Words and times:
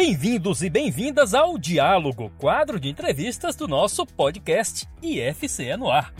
Bem-vindos 0.00 0.62
e 0.62 0.70
bem-vindas 0.70 1.34
ao 1.34 1.58
Diálogo, 1.58 2.30
quadro 2.38 2.78
de 2.78 2.88
entrevistas 2.88 3.56
do 3.56 3.66
nosso 3.66 4.06
podcast 4.06 4.88
IFCE 5.02 5.76
no 5.76 5.90
ar. 5.90 6.14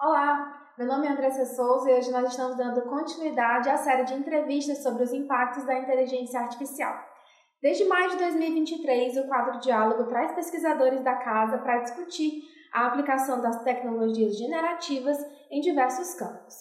Olá, 0.00 0.70
meu 0.78 0.86
nome 0.86 1.08
é 1.08 1.10
Andressa 1.10 1.44
Souza 1.56 1.90
e 1.90 1.94
hoje 1.94 2.12
nós 2.12 2.30
estamos 2.30 2.56
dando 2.56 2.82
continuidade 2.82 3.68
à 3.68 3.76
série 3.78 4.04
de 4.04 4.14
entrevistas 4.14 4.80
sobre 4.80 5.02
os 5.02 5.12
impactos 5.12 5.66
da 5.66 5.76
inteligência 5.76 6.38
artificial. 6.38 6.96
Desde 7.60 7.84
maio 7.86 8.10
de 8.10 8.18
2023, 8.18 9.16
o 9.16 9.26
quadro 9.26 9.58
Diálogo 9.58 10.04
traz 10.04 10.30
pesquisadores 10.36 11.02
da 11.02 11.16
casa 11.16 11.58
para 11.58 11.80
discutir 11.80 12.42
a 12.72 12.86
aplicação 12.86 13.40
das 13.40 13.62
tecnologias 13.62 14.36
generativas 14.36 15.18
em 15.50 15.60
diversos 15.60 16.14
campos. 16.14 16.54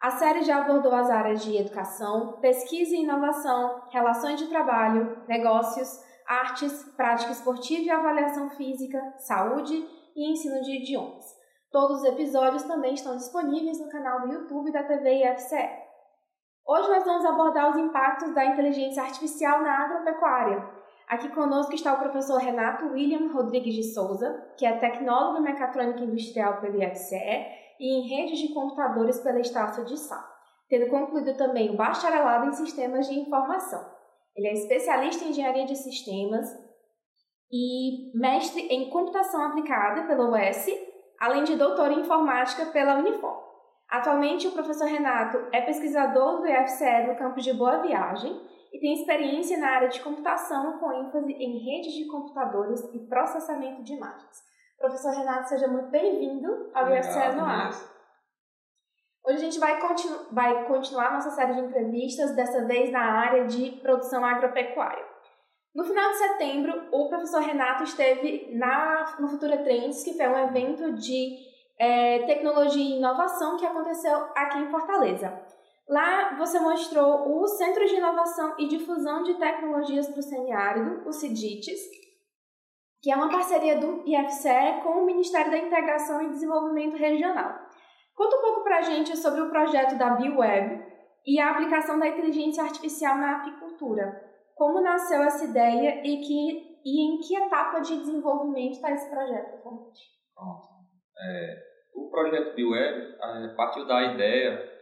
A 0.00 0.10
série 0.10 0.42
já 0.42 0.58
abordou 0.58 0.94
as 0.94 1.08
áreas 1.08 1.42
de 1.42 1.56
educação, 1.56 2.38
pesquisa 2.40 2.94
e 2.94 3.02
inovação, 3.02 3.82
relações 3.90 4.38
de 4.38 4.48
trabalho, 4.48 5.22
negócios, 5.26 5.88
artes, 6.26 6.84
prática 6.96 7.32
esportiva 7.32 7.82
e 7.82 7.90
avaliação 7.90 8.50
física, 8.50 9.00
saúde 9.18 9.74
e 10.14 10.30
ensino 10.30 10.60
de 10.62 10.82
idiomas. 10.82 11.24
Todos 11.70 12.02
os 12.02 12.04
episódios 12.04 12.62
também 12.64 12.94
estão 12.94 13.16
disponíveis 13.16 13.80
no 13.80 13.88
canal 13.88 14.20
do 14.20 14.32
YouTube 14.32 14.70
da 14.70 14.84
TV 14.84 15.24
IFCE. 15.24 15.84
Hoje 16.66 16.88
nós 16.88 17.04
vamos 17.04 17.24
abordar 17.24 17.70
os 17.70 17.76
impactos 17.76 18.34
da 18.34 18.44
inteligência 18.44 19.02
artificial 19.02 19.62
na 19.62 19.84
agropecuária. 19.84 20.83
Aqui 21.08 21.28
conosco 21.30 21.74
está 21.74 21.94
o 21.94 21.98
professor 21.98 22.38
Renato 22.38 22.86
William 22.86 23.32
Rodrigues 23.32 23.74
de 23.74 23.94
Souza, 23.94 24.52
que 24.56 24.64
é 24.64 24.78
tecnólogo 24.78 25.38
em 25.38 25.42
mecatrônica 25.42 26.00
industrial 26.00 26.60
pelo 26.60 26.82
IFCE 26.82 27.46
e 27.78 27.98
em 27.98 28.08
redes 28.08 28.38
de 28.38 28.54
computadores 28.54 29.20
pela 29.20 29.40
Estácio 29.40 29.84
de 29.84 29.98
Sá, 29.98 30.24
tendo 30.68 30.88
concluído 30.88 31.36
também 31.36 31.70
o 31.70 31.76
bacharelado 31.76 32.46
em 32.46 32.52
sistemas 32.52 33.06
de 33.06 33.18
informação. 33.18 33.84
Ele 34.34 34.48
é 34.48 34.54
especialista 34.54 35.24
em 35.24 35.30
engenharia 35.30 35.66
de 35.66 35.76
sistemas 35.76 36.48
e 37.52 38.10
mestre 38.18 38.62
em 38.62 38.90
computação 38.90 39.44
aplicada 39.44 40.06
pela 40.06 40.30
UES 40.30 40.66
além 41.18 41.44
de 41.44 41.56
doutor 41.56 41.90
em 41.90 42.00
informática 42.00 42.66
pela 42.66 42.96
Unifor. 42.96 43.42
Atualmente, 43.88 44.46
o 44.46 44.52
professor 44.52 44.86
Renato 44.86 45.38
é 45.52 45.60
pesquisador 45.60 46.40
do 46.40 46.46
IFCE 46.46 47.06
no 47.06 47.16
campus 47.16 47.44
de 47.44 47.52
Boa 47.52 47.78
Viagem 47.78 48.40
e 48.74 48.80
tem 48.80 48.92
experiência 48.94 49.56
na 49.56 49.68
área 49.68 49.88
de 49.88 50.00
computação 50.00 50.78
com 50.78 50.92
ênfase 50.92 51.32
em 51.32 51.58
redes 51.58 51.92
de 51.92 52.08
computadores 52.08 52.82
e 52.92 52.98
processamento 53.06 53.84
de 53.84 53.94
imagens. 53.94 54.42
Professor 54.76 55.12
Renato, 55.12 55.48
seja 55.48 55.68
muito 55.68 55.90
bem-vindo 55.90 56.72
ao 56.74 56.92
IFCE 56.92 57.36
no 57.36 57.44
ar. 57.44 57.70
Hoje 59.24 59.36
a 59.36 59.38
gente 59.38 59.60
vai, 59.60 59.80
continu 59.80 60.26
vai 60.32 60.66
continuar 60.66 61.12
nossa 61.12 61.30
série 61.30 61.54
de 61.54 61.60
entrevistas, 61.60 62.34
dessa 62.34 62.64
vez 62.66 62.90
na 62.90 63.00
área 63.00 63.46
de 63.46 63.70
produção 63.80 64.24
agropecuária. 64.24 65.06
No 65.72 65.84
final 65.84 66.10
de 66.10 66.18
setembro, 66.18 66.88
o 66.90 67.08
professor 67.08 67.42
Renato 67.42 67.84
esteve 67.84 68.56
na, 68.56 69.16
no 69.20 69.28
Futura 69.28 69.58
Trends, 69.58 70.02
que 70.02 70.14
foi 70.14 70.26
um 70.26 70.48
evento 70.48 70.94
de 70.94 71.36
é, 71.78 72.26
tecnologia 72.26 72.82
e 72.82 72.98
inovação 72.98 73.56
que 73.56 73.64
aconteceu 73.64 74.16
aqui 74.34 74.58
em 74.58 74.70
Fortaleza. 74.70 75.32
Lá 75.88 76.36
você 76.36 76.58
mostrou 76.58 77.40
o 77.40 77.46
Centro 77.46 77.86
de 77.86 77.96
Inovação 77.96 78.54
e 78.58 78.68
Difusão 78.68 79.22
de 79.22 79.34
Tecnologias 79.34 80.08
para 80.08 80.18
o 80.18 80.22
Semiárido, 80.22 81.06
o 81.06 81.12
CIDITES, 81.12 81.80
que 83.02 83.10
é 83.10 83.16
uma 83.16 83.30
parceria 83.30 83.78
do 83.78 84.02
IFCE 84.06 84.82
com 84.82 85.02
o 85.02 85.06
Ministério 85.06 85.50
da 85.50 85.58
Integração 85.58 86.22
e 86.22 86.30
Desenvolvimento 86.30 86.96
Regional. 86.96 87.54
Conta 88.14 88.36
um 88.36 88.40
pouco 88.40 88.64
para 88.64 88.78
a 88.78 88.82
gente 88.82 89.16
sobre 89.16 89.42
o 89.42 89.50
projeto 89.50 89.98
da 89.98 90.10
BioWeb 90.10 90.82
e 91.26 91.38
a 91.38 91.50
aplicação 91.50 91.98
da 91.98 92.08
inteligência 92.08 92.62
artificial 92.62 93.18
na 93.18 93.36
apicultura 93.36 94.24
como 94.54 94.80
nasceu 94.80 95.22
essa 95.22 95.44
ideia 95.44 96.00
e, 96.04 96.20
que, 96.20 96.80
e 96.84 97.06
em 97.06 97.18
que 97.18 97.36
etapa 97.36 97.80
de 97.80 97.98
desenvolvimento 97.98 98.74
está 98.74 98.92
esse 98.92 99.10
projeto? 99.10 99.62
Pronto. 99.62 99.92
É, 101.18 101.56
o 101.94 102.08
projeto 102.08 102.54
BioWeb 102.54 103.16
é, 103.20 103.54
partiu 103.56 103.86
da 103.86 104.14
ideia, 104.14 104.73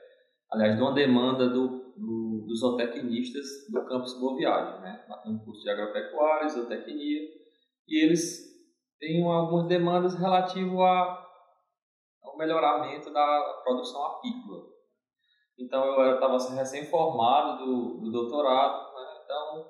aliás, 0.52 0.76
de 0.76 0.82
uma 0.82 0.94
demanda 0.94 1.48
do, 1.48 1.92
do, 1.96 2.44
dos 2.46 2.60
zootecnistas 2.60 3.46
do 3.70 3.84
campus 3.86 4.18
Boa 4.20 4.36
Viagem, 4.36 4.80
né? 4.80 5.04
um 5.26 5.38
curso 5.38 5.62
de 5.62 5.70
agropecuária, 5.70 6.48
zootecnia, 6.48 7.20
e 7.88 8.04
eles 8.04 8.52
têm 8.98 9.24
algumas 9.24 9.66
demandas 9.66 10.14
relativas 10.14 10.78
ao 12.22 12.36
melhoramento 12.38 13.12
da 13.12 13.60
produção 13.64 14.04
apícola. 14.04 14.70
Então 15.58 15.84
eu 16.00 16.14
estava 16.14 16.38
recém-formado 16.54 17.64
do, 17.64 18.00
do 18.00 18.12
doutorado 18.12 18.92
então, 19.32 19.66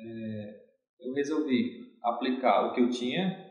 é, 0.00 0.60
eu 1.00 1.12
resolvi 1.14 1.86
aplicar 2.02 2.66
o 2.66 2.72
que 2.72 2.80
eu 2.80 2.90
tinha 2.90 3.46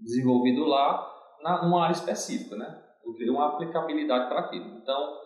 desenvolvido 0.00 0.64
lá 0.64 1.08
na, 1.40 1.62
numa 1.62 1.84
área 1.84 1.92
específica, 1.92 2.56
né? 2.56 2.82
Eu 3.04 3.14
criei 3.14 3.30
uma 3.30 3.54
aplicabilidade 3.54 4.28
para 4.28 4.40
aquilo. 4.40 4.76
Então, 4.78 5.18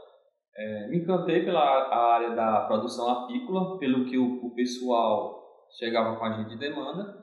é, 0.61 0.89
me 0.89 0.99
encantei 0.99 1.43
pela 1.43 1.63
área 1.63 2.37
da 2.37 2.67
produção 2.67 3.09
apícola, 3.09 3.79
pelo 3.79 4.05
que 4.05 4.19
o, 4.19 4.45
o, 4.45 4.55
pessoal 4.55 5.43
chegava 5.79 6.19
com 6.19 6.25
a 6.27 6.33
gente 6.37 6.51
de 6.51 6.59
demanda, 6.59 7.19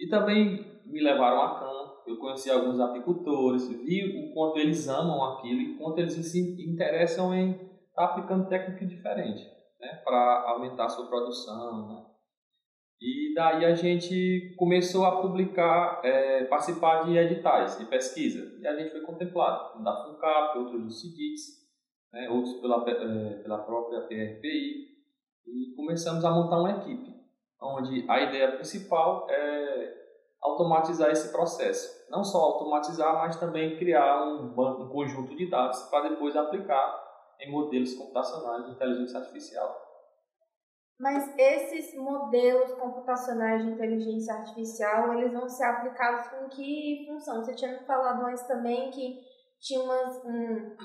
e 0.00 0.08
também 0.08 0.80
me 0.86 1.02
levaram 1.02 1.42
a 1.42 1.60
campo. 1.60 2.02
Eu 2.06 2.18
conheci 2.18 2.50
alguns 2.50 2.80
apicultores, 2.80 3.68
vi 3.68 4.30
o 4.30 4.32
quanto 4.32 4.58
eles 4.58 4.88
amam 4.88 5.22
aquilo 5.32 5.60
e 5.60 5.76
quanto 5.76 5.98
eles 5.98 6.14
se 6.14 6.40
interessam 6.66 7.34
em 7.34 7.50
estar 7.50 7.68
tá 7.94 8.04
aplicando 8.04 8.48
técnica 8.48 8.86
diferente 8.86 9.44
né, 9.78 10.00
para 10.02 10.44
aumentar 10.48 10.86
a 10.86 10.88
sua 10.88 11.06
produção. 11.08 11.88
Né? 11.88 12.06
E 13.02 13.34
daí 13.34 13.66
a 13.66 13.74
gente 13.74 14.54
começou 14.56 15.04
a 15.04 15.20
publicar, 15.20 16.00
é, 16.02 16.44
participar 16.44 17.02
de 17.02 17.18
editais 17.18 17.78
de 17.78 17.84
pesquisa. 17.84 18.58
E 18.62 18.66
a 18.66 18.74
gente 18.74 18.92
foi 18.92 19.02
contemplado, 19.02 19.84
da 19.84 20.04
FUNCAP, 20.04 20.58
outros 20.58 20.82
do 20.82 20.90
CIDITS, 20.90 21.67
né, 22.12 22.28
outros 22.30 22.54
pela, 22.60 22.84
é, 22.88 23.42
pela 23.42 23.58
própria 23.58 24.02
PRPI. 24.02 24.88
E 25.46 25.74
começamos 25.74 26.24
a 26.24 26.30
montar 26.30 26.60
uma 26.60 26.72
equipe, 26.72 27.14
onde 27.60 28.04
a 28.08 28.20
ideia 28.20 28.52
principal 28.52 29.26
é 29.30 29.98
automatizar 30.42 31.10
esse 31.10 31.32
processo. 31.32 32.06
Não 32.10 32.22
só 32.22 32.38
automatizar, 32.38 33.14
mas 33.14 33.36
também 33.36 33.76
criar 33.76 34.24
um, 34.24 34.48
banco, 34.54 34.82
um 34.82 34.88
conjunto 34.88 35.36
de 35.36 35.48
dados 35.48 35.82
para 35.84 36.08
depois 36.10 36.36
aplicar 36.36 37.06
em 37.40 37.50
modelos 37.50 37.94
computacionais 37.94 38.66
de 38.66 38.72
inteligência 38.72 39.18
artificial. 39.20 39.88
Mas 41.00 41.32
esses 41.38 41.94
modelos 41.96 42.72
computacionais 42.72 43.62
de 43.62 43.70
inteligência 43.70 44.34
artificial, 44.34 45.14
eles 45.14 45.32
vão 45.32 45.48
ser 45.48 45.64
aplicados 45.64 46.26
com 46.28 46.48
que 46.48 47.04
função? 47.06 47.36
Você 47.36 47.54
tinha 47.54 47.72
me 47.72 47.86
falado 47.86 48.26
antes 48.26 48.42
também 48.48 48.90
que 48.90 49.20
tinha 49.60 49.80
umas, 49.80 50.24
um, 50.24 50.76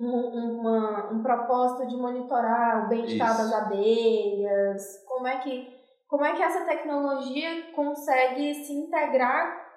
um, 0.00 0.60
uma, 0.60 1.12
um 1.12 1.22
propósito 1.22 1.86
de 1.86 1.96
monitorar 1.96 2.86
o 2.86 2.88
bem-estar 2.88 3.36
das 3.36 3.52
abelhas. 3.52 5.04
Como 5.06 5.26
é 5.26 5.38
que 5.38 5.80
como 6.08 6.24
é 6.24 6.34
que 6.34 6.42
essa 6.42 6.64
tecnologia 6.64 7.70
consegue 7.72 8.52
se 8.52 8.72
integrar 8.72 9.70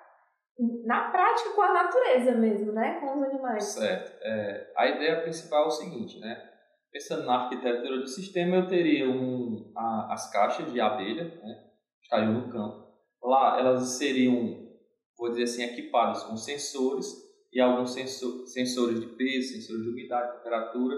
na 0.83 1.11
prática 1.11 1.51
com 1.51 1.61
a 1.61 1.73
natureza 1.73 2.31
mesmo, 2.31 2.71
né? 2.71 2.99
Com 2.99 3.19
os 3.19 3.23
animais. 3.23 3.63
Certo. 3.65 4.11
É, 4.23 4.71
a 4.75 4.87
ideia 4.87 5.21
principal 5.21 5.65
é 5.65 5.67
o 5.67 5.71
seguinte, 5.71 6.19
né? 6.19 6.49
Pensando 6.91 7.25
na 7.25 7.43
arquitetura 7.43 7.97
do 7.97 8.07
sistema, 8.07 8.55
eu 8.55 8.67
teria 8.67 9.07
um, 9.07 9.71
a, 9.77 10.13
as 10.13 10.31
caixas 10.31 10.71
de 10.71 10.81
abelha, 10.81 11.25
né? 11.25 11.65
Estariam 12.01 12.33
no 12.33 12.51
campo. 12.51 12.83
Lá 13.21 13.59
elas 13.59 13.83
seriam, 13.97 14.67
vou 15.15 15.29
dizer 15.29 15.43
assim, 15.43 15.63
equipadas 15.63 16.23
com 16.23 16.35
sensores 16.35 17.22
e 17.53 17.61
alguns 17.61 17.93
sensor, 17.93 18.47
sensores 18.47 18.99
de 18.99 19.07
peso, 19.07 19.53
sensores 19.53 19.83
de 19.83 19.89
umidade, 19.89 20.37
temperatura. 20.37 20.95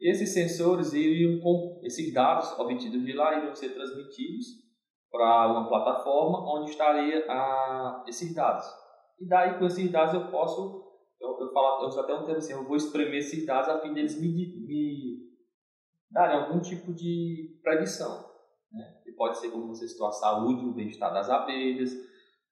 E 0.00 0.10
esses 0.10 0.34
sensores 0.34 0.92
iriam 0.92 1.40
esses 1.84 2.12
dados 2.12 2.58
obtidos 2.58 3.04
de 3.04 3.12
lá 3.12 3.38
iriam 3.38 3.54
ser 3.54 3.70
transmitidos 3.70 4.46
para 5.10 5.52
uma 5.52 5.68
plataforma 5.68 6.58
onde 6.58 6.70
estaria 6.70 7.24
a, 7.28 8.04
esses 8.08 8.34
dados. 8.34 8.66
E 9.20 9.28
daí, 9.28 9.58
com 9.58 9.66
esses 9.66 9.90
dados, 9.92 10.14
eu 10.14 10.28
posso, 10.28 10.82
eu, 11.20 11.28
eu, 11.38 11.52
falo, 11.52 11.84
eu 11.84 12.00
até 12.00 12.14
um 12.14 12.24
termo 12.24 12.38
assim, 12.38 12.52
eu 12.52 12.64
vou 12.64 12.76
espremer 12.76 13.18
esses 13.18 13.46
dados 13.46 13.68
a 13.68 13.80
fim 13.80 13.94
deles 13.94 14.20
me, 14.20 14.28
me 14.66 15.18
darem 16.10 16.40
algum 16.40 16.60
tipo 16.60 16.92
de 16.92 17.60
predição. 17.62 18.28
Né? 18.72 19.00
Que 19.04 19.12
pode 19.12 19.38
ser 19.38 19.50
como 19.50 19.68
você 19.68 19.86
citou 19.86 20.08
a 20.08 20.12
saúde, 20.12 20.64
o 20.64 20.74
bem-estar 20.74 21.12
das 21.12 21.30
abelhas, 21.30 21.92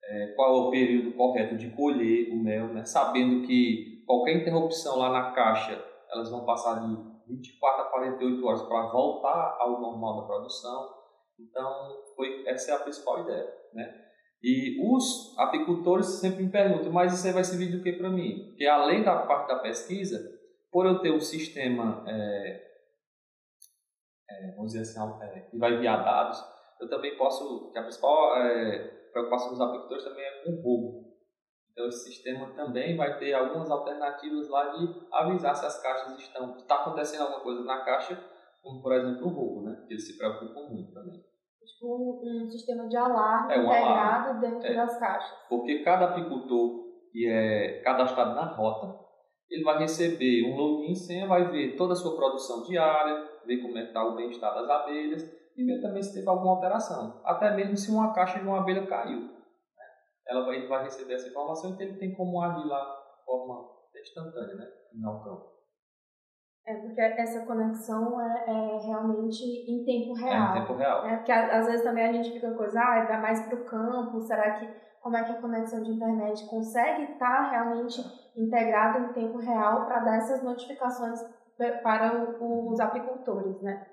é, 0.03 0.33
qual 0.35 0.49
é 0.49 0.67
o 0.67 0.71
período 0.71 1.15
correto 1.15 1.55
de 1.55 1.69
colher 1.71 2.31
o 2.31 2.35
mel, 2.35 2.67
né? 2.67 2.83
sabendo 2.83 3.45
que 3.45 4.03
qualquer 4.05 4.37
interrupção 4.37 4.97
lá 4.97 5.09
na 5.09 5.31
caixa, 5.31 5.83
elas 6.11 6.29
vão 6.29 6.45
passar 6.45 6.79
de 6.79 7.11
24 7.27 7.83
a 7.83 7.85
48 7.85 8.45
horas 8.45 8.61
para 8.63 8.87
voltar 8.87 9.57
ao 9.59 9.79
normal 9.79 10.21
da 10.21 10.27
produção. 10.27 10.89
Então, 11.39 12.03
foi, 12.15 12.45
essa 12.47 12.71
é 12.71 12.75
a 12.75 12.79
principal 12.79 13.21
ideia. 13.21 13.47
Né? 13.73 14.01
E 14.43 14.77
os 14.83 15.37
apicultores 15.37 16.19
sempre 16.19 16.43
me 16.43 16.51
perguntam, 16.51 16.91
mas 16.91 17.13
isso 17.13 17.25
aí 17.27 17.33
vai 17.33 17.43
servir 17.43 17.71
do 17.71 17.83
que 17.83 17.93
para 17.93 18.09
mim? 18.09 18.47
Porque 18.49 18.65
além 18.65 19.03
da 19.03 19.17
parte 19.25 19.47
da 19.47 19.59
pesquisa, 19.59 20.19
por 20.71 20.85
eu 20.85 20.99
ter 20.99 21.11
um 21.11 21.19
sistema, 21.19 22.03
é, 22.07 22.71
é, 24.29 24.51
vamos 24.55 24.73
dizer 24.73 24.81
assim, 24.81 24.99
é, 25.23 25.39
que 25.41 25.57
vai 25.57 25.73
enviar 25.73 26.03
dados, 26.03 26.43
eu 26.79 26.89
também 26.89 27.15
posso, 27.17 27.71
que 27.71 27.77
a 27.77 27.83
principal 27.83 28.35
é, 28.37 29.00
preocupação 29.11 29.51
dos 29.51 29.61
apicultores 29.61 30.03
também 30.03 30.23
é 30.23 30.43
com 30.43 30.51
o 30.51 30.61
roubo. 30.61 31.11
Então 31.71 31.87
esse 31.87 32.11
sistema 32.11 32.53
também 32.53 32.97
vai 32.97 33.17
ter 33.17 33.33
algumas 33.33 33.69
alternativas 33.71 34.49
lá 34.49 34.69
de 34.69 34.87
avisar 35.11 35.55
se 35.55 35.65
as 35.65 35.81
caixas 35.81 36.19
estão, 36.19 36.55
está 36.57 36.75
acontecendo 36.75 37.21
alguma 37.21 37.41
coisa 37.41 37.63
na 37.63 37.83
caixa, 37.83 38.21
como 38.61 38.81
por 38.81 38.93
exemplo 38.93 39.27
o 39.27 39.29
roubo, 39.29 39.61
né? 39.63 39.85
Que 39.87 39.93
eles 39.93 40.05
se 40.05 40.17
preocupam 40.17 40.69
muito 40.69 40.93
também 40.93 41.31
tipo 41.81 42.45
um, 42.45 42.49
sistema 42.49 42.87
de 42.87 42.95
alarme 42.95 43.53
é, 43.53 43.59
um 43.59 43.65
integrado 43.65 44.29
alarme. 44.29 44.41
dentro 44.41 44.67
é. 44.67 44.75
das 44.75 44.99
caixas. 44.99 45.37
Porque 45.49 45.83
cada 45.83 46.05
apicultor 46.05 46.81
que 47.11 47.27
é 47.27 47.81
cadastrado 47.81 48.35
na 48.35 48.45
rota, 48.45 48.99
ele 49.49 49.63
vai 49.63 49.79
receber 49.79 50.45
um 50.45 50.55
login 50.55 50.95
senha, 50.95 51.27
vai 51.27 51.49
ver 51.49 51.75
toda 51.75 51.93
a 51.93 51.95
sua 51.95 52.15
produção 52.15 52.63
diária, 52.63 53.27
ver 53.45 53.57
como 53.57 53.77
é 53.77 53.83
está 53.83 54.05
o 54.05 54.15
bem-estar 54.15 54.53
das 54.53 54.69
abelhas 54.69 55.40
e 55.61 55.65
ver 55.65 55.81
também 55.81 56.01
se 56.01 56.13
teve 56.13 56.27
alguma 56.27 56.53
alteração. 56.53 57.21
Até 57.23 57.55
mesmo 57.55 57.77
se 57.77 57.91
uma 57.91 58.13
caixa 58.13 58.39
de 58.39 58.45
uma 58.45 58.59
abelha 58.59 58.87
caiu. 58.87 59.21
Né? 59.21 59.85
Ela 60.27 60.45
vai, 60.45 60.67
vai 60.67 60.83
receber 60.83 61.13
essa 61.13 61.27
informação 61.27 61.75
e 61.77 61.83
ele 61.83 61.97
tem 61.97 62.13
como 62.15 62.41
agir 62.41 62.65
lá 62.67 62.79
de 63.17 63.25
forma 63.25 63.69
instantânea, 63.99 64.55
né? 64.55 64.67
no 64.93 65.23
campo. 65.23 65.51
É 66.65 66.75
porque 66.75 67.01
essa 67.01 67.45
conexão 67.45 68.21
é, 68.21 68.45
é, 68.47 68.77
realmente 68.85 69.43
em 69.43 69.83
tempo 69.83 70.13
real. 70.13 70.55
É 70.55 70.57
em 70.57 70.61
tempo 70.61 70.73
real. 70.75 71.05
É 71.05 71.17
porque 71.17 71.31
às 71.31 71.65
vezes 71.65 71.83
também 71.83 72.05
a 72.05 72.13
gente 72.13 72.31
fica 72.31 72.51
com 72.51 72.57
coisa, 72.57 72.79
ah, 72.79 73.05
vai 73.05 73.21
mais 73.21 73.45
para 73.47 73.55
o 73.55 73.65
campo, 73.65 74.21
será 74.21 74.59
que 74.59 74.69
como 75.01 75.17
é 75.17 75.23
que 75.23 75.31
a 75.31 75.41
conexão 75.41 75.81
de 75.81 75.91
internet 75.91 76.47
consegue 76.47 77.13
estar 77.13 77.17
tá 77.17 77.49
realmente 77.49 77.99
integrada 78.37 78.99
em 78.99 79.13
tempo 79.13 79.39
real 79.39 79.85
para 79.85 79.99
dar 80.01 80.17
essas 80.17 80.43
notificações 80.43 81.19
para 81.81 82.35
os 82.39 82.79
apicultores, 82.79 83.59
né? 83.61 83.87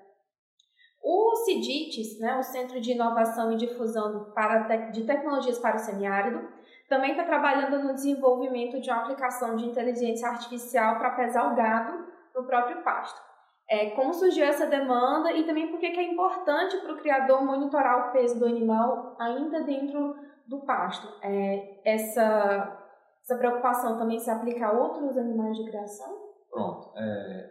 O 1.01 1.35
CIDITES, 1.35 2.19
né, 2.19 2.37
o 2.37 2.43
Centro 2.43 2.79
de 2.79 2.91
Inovação 2.91 3.51
e 3.51 3.55
Difusão 3.55 4.31
para 4.33 4.89
de 4.91 5.05
Tecnologias 5.05 5.57
para 5.57 5.77
o 5.77 5.79
Semiárido, 5.79 6.47
também 6.89 7.11
está 7.11 7.23
trabalhando 7.23 7.83
no 7.83 7.93
desenvolvimento 7.93 8.81
de 8.81 8.89
uma 8.89 9.01
aplicação 9.01 9.55
de 9.55 9.65
inteligência 9.65 10.27
artificial 10.27 10.97
para 10.97 11.11
pesar 11.11 11.51
o 11.51 11.55
gado 11.55 12.05
no 12.35 12.43
próprio 12.45 12.81
pasto. 12.83 13.29
É, 13.69 13.91
como 13.91 14.11
surgiu 14.11 14.43
essa 14.45 14.65
demanda 14.65 15.31
e 15.31 15.45
também 15.45 15.69
porque 15.69 15.85
é 15.85 16.11
importante 16.11 16.77
para 16.77 16.93
o 16.93 16.97
criador 16.97 17.45
monitorar 17.45 18.09
o 18.09 18.11
peso 18.11 18.39
do 18.39 18.45
animal 18.47 19.15
ainda 19.19 19.61
dentro 19.61 20.15
do 20.47 20.65
pasto. 20.65 21.07
É, 21.21 21.79
essa, 21.85 22.79
essa 23.21 23.37
preocupação 23.37 23.99
também 23.99 24.17
se 24.17 24.31
aplica 24.31 24.67
a 24.67 24.71
outros 24.71 25.15
animais 25.15 25.55
de 25.55 25.69
criação? 25.69 26.17
Pronto. 26.49 26.91
É, 26.97 27.49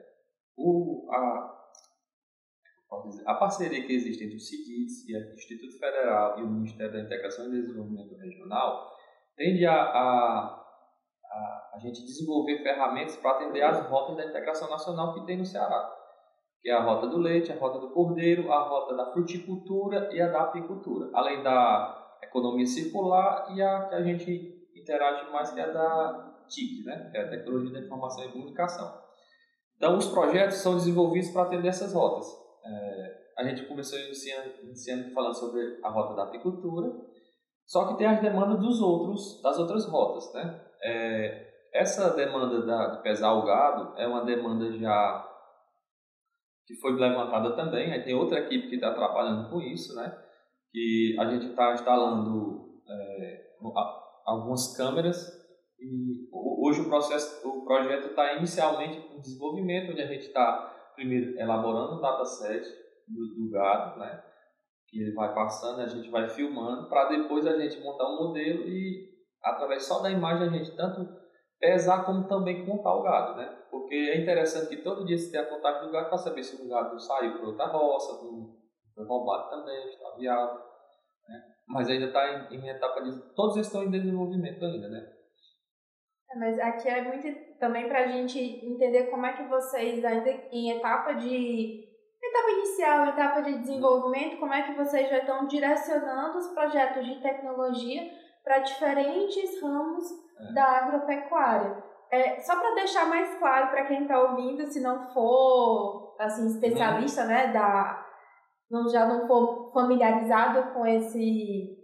o, 0.57 1.09
a, 1.13 1.58
a 3.27 3.35
parceria 3.35 3.87
que 3.87 3.93
existe 3.93 4.25
entre 4.25 4.37
o 4.37 4.41
CIDIS 4.41 5.09
e 5.09 5.15
o 5.15 5.35
Instituto 5.35 5.79
Federal 5.79 6.39
e 6.39 6.43
o 6.43 6.49
Ministério 6.49 6.93
da 6.93 7.01
Integração 7.01 7.47
e 7.47 7.61
Desenvolvimento 7.61 8.17
Regional 8.17 8.91
tende 9.37 9.67
a, 9.67 9.75
a 9.75 10.59
a, 11.31 11.71
a 11.75 11.79
gente 11.79 12.05
desenvolver 12.05 12.63
ferramentas 12.63 13.17
para 13.17 13.33
atender 13.33 13.63
as 13.63 13.87
rotas 13.89 14.17
da 14.17 14.25
integração 14.25 14.69
nacional 14.71 15.15
que 15.15 15.27
tem 15.27 15.37
no 15.37 15.45
Ceará, 15.45 15.95
que 16.61 16.71
é 16.71 16.73
a 16.73 16.83
rota 16.83 17.07
do 17.07 17.19
leite, 17.19 17.53
a 17.53 17.57
rota 17.57 17.79
do 17.79 17.91
cordeiro, 17.91 18.51
a 18.51 18.61
rota 18.61 18.97
da 18.97 19.13
fruticultura 19.13 20.09
e 20.13 20.21
a 20.21 20.29
da 20.29 20.43
apicultura, 20.43 21.11
além 21.15 21.43
da 21.43 22.17
economia 22.23 22.67
circular 22.67 23.47
e 23.55 23.63
a 23.63 23.89
que 23.89 23.95
a 23.95 24.03
gente 24.03 24.69
interage 24.75 25.31
mais 25.31 25.51
que 25.51 25.61
é 25.61 25.65
a 25.65 25.73
da 25.73 26.45
TIC, 26.49 26.85
né? 26.85 27.09
que 27.11 27.19
é 27.19 27.23
a 27.23 27.31
Tecnologia 27.31 27.73
da 27.73 27.81
Informação 27.81 28.25
e 28.25 28.33
Comunicação. 28.33 28.99
Então, 29.77 29.97
os 29.97 30.09
projetos 30.09 30.57
são 30.57 30.75
desenvolvidos 30.75 31.31
para 31.31 31.43
atender 31.43 31.69
essas 31.69 31.93
rotas. 31.93 32.27
É, 32.69 33.19
a 33.39 33.45
gente 33.45 33.67
começou 33.67 33.99
iniciando, 33.99 35.15
falando 35.15 35.35
sobre 35.35 35.81
a 35.83 35.89
rota 35.89 36.15
da 36.15 36.25
apicultura, 36.25 36.93
só 37.67 37.89
que 37.89 37.99
tem 37.99 38.07
as 38.07 38.21
demandas 38.21 38.61
dos 38.61 38.81
outros, 38.81 39.41
das 39.43 39.59
outras 39.59 39.87
rotas, 39.87 40.33
né? 40.35 40.65
É, 40.83 41.49
essa 41.73 42.15
demanda 42.15 42.65
da, 42.65 42.97
de 42.97 43.03
pesar 43.03 43.33
o 43.35 43.45
gado 43.45 43.99
é 43.99 44.07
uma 44.07 44.25
demanda 44.25 44.73
já 44.79 45.25
que 46.67 46.75
foi 46.77 46.93
levantada 46.93 47.57
também. 47.57 47.93
Aí 47.93 48.03
tem 48.03 48.15
outra 48.15 48.41
equipe 48.41 48.69
que 48.69 48.75
está 48.75 48.93
trabalhando 48.93 49.51
com 49.51 49.61
isso, 49.61 49.95
né? 49.95 50.17
Que 50.71 51.17
a 51.19 51.31
gente 51.31 51.47
está 51.47 51.73
instalando 51.73 52.83
é, 52.89 53.49
algumas 54.27 54.77
câmeras 54.77 55.39
e 55.81 56.29
hoje 56.33 56.81
o 56.81 56.89
processo, 56.89 57.49
o 57.49 57.65
projeto 57.65 58.09
está 58.09 58.35
inicialmente 58.35 58.99
em 59.15 59.21
desenvolvimento, 59.21 59.93
onde 59.93 60.03
a 60.03 60.07
gente 60.07 60.27
está 60.27 60.78
primeiro 60.99 61.39
elaborando 61.39 61.95
um 61.95 62.01
dataset 62.01 62.69
do, 63.07 63.35
do 63.35 63.51
gado, 63.51 64.01
né? 64.01 64.23
Que 64.89 65.01
ele 65.01 65.15
vai 65.15 65.33
passando, 65.33 65.81
a 65.81 65.87
gente 65.87 66.11
vai 66.11 66.29
filmando 66.29 66.89
para 66.89 67.09
depois 67.09 67.47
a 67.47 67.57
gente 67.57 67.81
montar 67.81 68.09
um 68.09 68.25
modelo 68.25 68.69
e 68.69 69.09
através 69.43 69.85
só 69.85 70.01
da 70.01 70.11
imagem 70.11 70.49
a 70.49 70.51
gente 70.51 70.77
tanto 70.77 71.09
pesar 71.61 72.05
como 72.05 72.27
também 72.27 72.67
contar 72.67 72.95
o 72.95 73.03
gado, 73.03 73.37
né? 73.37 73.47
Porque 73.71 73.95
é 73.95 74.21
interessante 74.21 74.69
que 74.69 74.83
todo 74.83 75.07
dia 75.07 75.17
se 75.17 75.31
tem 75.31 75.41
a 75.41 75.47
contagem 75.47 75.87
do 75.87 75.93
gado 75.93 76.09
para 76.09 76.19
saber 76.19 76.43
se 76.43 76.61
o 76.61 76.69
gado 76.69 76.99
saiu 76.99 77.39
para 77.39 77.47
outra 77.47 77.67
roça, 77.67 78.19
foi 78.95 79.05
roubado 79.05 79.51
também, 79.51 79.89
está 79.89 80.11
viado, 80.17 80.59
né? 81.29 81.43
Mas 81.69 81.89
ainda 81.89 82.07
está 82.07 82.51
em, 82.51 82.57
em, 82.57 82.69
etapa 82.69 83.03
de... 83.03 83.35
Todos 83.35 83.57
estão 83.57 83.85
em 83.85 83.91
desenvolvimento 83.91 84.65
ainda, 84.65 84.89
né? 84.89 85.13
É, 86.31 86.39
mas 86.39 86.59
aqui 86.59 86.89
é 86.89 87.03
muito 87.03 87.27
também 87.59 87.89
para 87.89 88.01
a 88.01 88.07
gente 88.07 88.39
entender 88.39 89.05
como 89.05 89.27
é 89.27 89.33
que 89.33 89.45
vocês 89.45 90.05
ainda 90.05 90.31
em 90.53 90.71
etapa 90.71 91.15
de 91.15 91.89
etapa 92.23 92.51
inicial, 92.51 93.07
etapa 93.07 93.41
de 93.43 93.59
desenvolvimento, 93.59 94.39
como 94.39 94.53
é 94.53 94.63
que 94.63 94.75
vocês 94.75 95.09
já 95.09 95.19
estão 95.19 95.47
direcionando 95.47 96.39
os 96.39 96.49
projetos 96.49 97.07
de 97.07 97.21
tecnologia 97.23 98.03
para 98.45 98.59
diferentes 98.59 99.63
ramos 99.63 100.05
é. 100.11 100.53
da 100.53 100.65
agropecuária. 100.65 101.85
É, 102.11 102.41
só 102.41 102.59
para 102.59 102.75
deixar 102.75 103.07
mais 103.07 103.39
claro 103.39 103.69
para 103.69 103.85
quem 103.85 104.03
está 104.03 104.19
ouvindo, 104.21 104.67
se 104.67 104.81
não 104.81 105.13
for 105.13 106.17
assim 106.19 106.47
especialista, 106.47 107.23
uhum. 107.23 107.29
né, 107.29 107.53
da 107.53 108.07
não 108.71 108.89
já 108.89 109.07
não 109.07 109.27
for 109.27 109.73
familiarizado 109.73 110.73
com 110.73 110.87
esse 110.87 111.78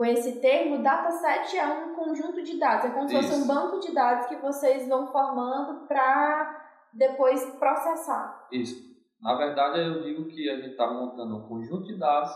com 0.00 0.06
esse 0.06 0.40
termo, 0.40 0.82
dataset 0.82 1.58
é 1.58 1.66
um 1.66 1.94
conjunto 1.94 2.42
de 2.42 2.58
dados, 2.58 2.86
é 2.86 2.90
como 2.90 3.06
se 3.06 3.14
fosse 3.14 3.34
um 3.34 3.46
banco 3.46 3.80
de 3.80 3.92
dados 3.92 4.28
que 4.28 4.36
vocês 4.36 4.88
vão 4.88 5.08
formando 5.08 5.86
para 5.86 6.70
depois 6.90 7.44
processar. 7.56 8.48
Isso. 8.50 8.82
Na 9.20 9.34
verdade, 9.34 9.78
eu 9.78 10.00
digo 10.00 10.24
que 10.24 10.48
a 10.48 10.56
gente 10.56 10.70
está 10.70 10.90
montando 10.90 11.36
um 11.36 11.46
conjunto 11.46 11.84
de 11.84 11.98
dados 11.98 12.32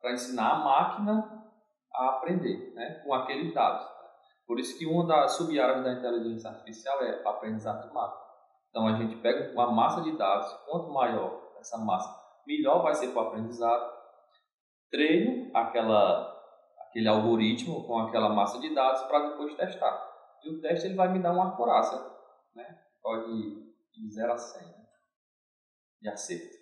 para 0.00 0.12
ensinar 0.12 0.48
a 0.48 0.58
máquina 0.60 1.44
a 1.92 2.08
aprender 2.10 2.72
né, 2.76 3.02
com 3.04 3.12
aqueles 3.12 3.52
dados. 3.52 3.84
Por 4.46 4.60
isso 4.60 4.78
que 4.78 4.86
uma 4.86 5.04
das 5.04 5.32
sub-áreas 5.32 5.82
da 5.82 5.94
inteligência 5.94 6.50
artificial 6.50 7.02
é 7.02 7.20
aprendizado 7.26 7.92
máquina. 7.92 8.22
Então 8.70 8.86
a 8.86 8.92
gente 8.92 9.16
pega 9.16 9.52
uma 9.54 9.72
massa 9.72 10.02
de 10.02 10.16
dados, 10.16 10.52
quanto 10.68 10.92
maior 10.92 11.50
essa 11.58 11.78
massa, 11.78 12.16
melhor 12.46 12.80
vai 12.80 12.94
ser 12.94 13.08
para 13.08 13.24
o 13.24 13.26
aprendizado. 13.26 13.92
Treino 14.88 15.50
aquela, 15.52 16.37
aquele 16.88 17.08
algoritmo 17.08 17.86
com 17.86 17.98
aquela 17.98 18.28
massa 18.30 18.60
de 18.60 18.74
dados 18.74 19.02
para 19.02 19.30
depois 19.30 19.54
testar. 19.54 20.06
E 20.44 20.50
o 20.50 20.60
teste 20.60 20.86
ele 20.86 20.94
vai 20.94 21.12
me 21.12 21.20
dar 21.20 21.32
uma 21.32 21.48
acurácia, 21.48 21.98
né? 22.54 22.78
pode 23.02 23.30
ir 23.30 23.68
de 23.92 24.14
0 24.14 24.32
a 24.32 24.38
100 24.38 24.66
né? 24.66 24.74
de 26.02 26.08
acerto. 26.08 26.58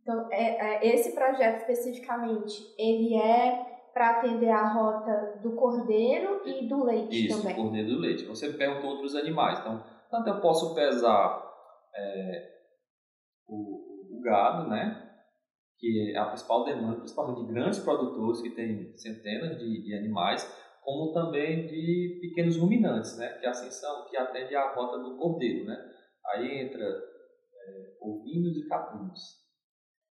Então, 0.00 0.28
é, 0.30 0.84
é, 0.84 0.94
esse 0.94 1.14
projeto 1.14 1.62
especificamente, 1.62 2.54
ele 2.78 3.16
é 3.16 3.76
para 3.92 4.20
atender 4.20 4.50
a 4.50 4.68
rota 4.72 5.40
do 5.42 5.56
cordeiro 5.56 6.46
e 6.46 6.68
do 6.68 6.84
leite 6.84 7.26
Isso, 7.26 7.38
também. 7.38 7.54
Isso, 7.54 7.62
cordeiro 7.62 7.88
e 7.88 7.94
do 7.94 7.98
leite. 7.98 8.26
Você 8.26 8.52
perguntou 8.52 8.90
outros 8.90 9.16
animais. 9.16 9.58
Então, 9.58 9.82
tanto 10.10 10.28
eu 10.28 10.40
posso 10.40 10.74
pesar 10.74 11.42
é, 11.94 12.48
o, 13.48 14.18
o, 14.18 14.20
gado, 14.20 14.68
né? 14.68 15.05
Que 15.78 16.12
é 16.14 16.18
a 16.18 16.26
principal 16.26 16.64
demanda, 16.64 16.96
principalmente 16.96 17.44
de 17.44 17.52
grandes 17.52 17.78
produtores 17.80 18.40
que 18.40 18.50
têm 18.50 18.96
centenas 18.96 19.58
de, 19.58 19.82
de 19.82 19.94
animais, 19.94 20.44
como 20.82 21.12
também 21.12 21.66
de 21.66 22.18
pequenos 22.20 22.56
ruminantes, 22.56 23.18
né? 23.18 23.28
Que 23.40 23.46
assim 23.46 23.70
são, 23.70 24.08
que 24.08 24.16
atende 24.16 24.54
a 24.54 24.74
rota 24.74 24.98
do 24.98 25.16
cordeiro, 25.16 25.66
né? 25.66 25.76
Aí 26.26 26.62
entra 26.62 26.84
é, 26.84 27.96
ovinos 28.00 28.56
e 28.56 28.68
caprinos. 28.68 29.46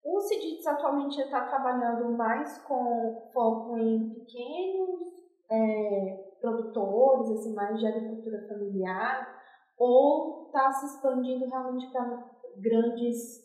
O 0.03 0.19
CIDITS 0.19 0.67
atualmente 0.67 1.19
está 1.19 1.47
trabalhando 1.47 2.15
mais 2.15 2.59
com 2.59 3.27
foco 3.33 3.75
em 3.79 4.13
pequenos 4.13 5.01
é, 5.49 6.25
produtores, 6.39 7.31
assim, 7.31 7.55
mais 7.55 7.79
de 7.79 7.87
agricultura 7.87 8.47
familiar, 8.47 9.35
ou 9.77 10.45
está 10.45 10.71
se 10.71 10.85
expandindo 10.85 11.45
realmente 11.47 11.91
para 11.91 12.29
grandes, 12.57 13.44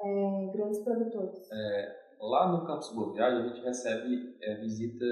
é, 0.00 0.52
grandes 0.52 0.78
produtores? 0.80 1.50
É, 1.50 1.96
lá 2.20 2.52
no 2.52 2.66
Campus 2.66 2.90
Viagem 3.14 3.40
a 3.40 3.48
gente 3.48 3.64
recebe 3.64 4.36
é, 4.42 4.54
visita 4.56 5.06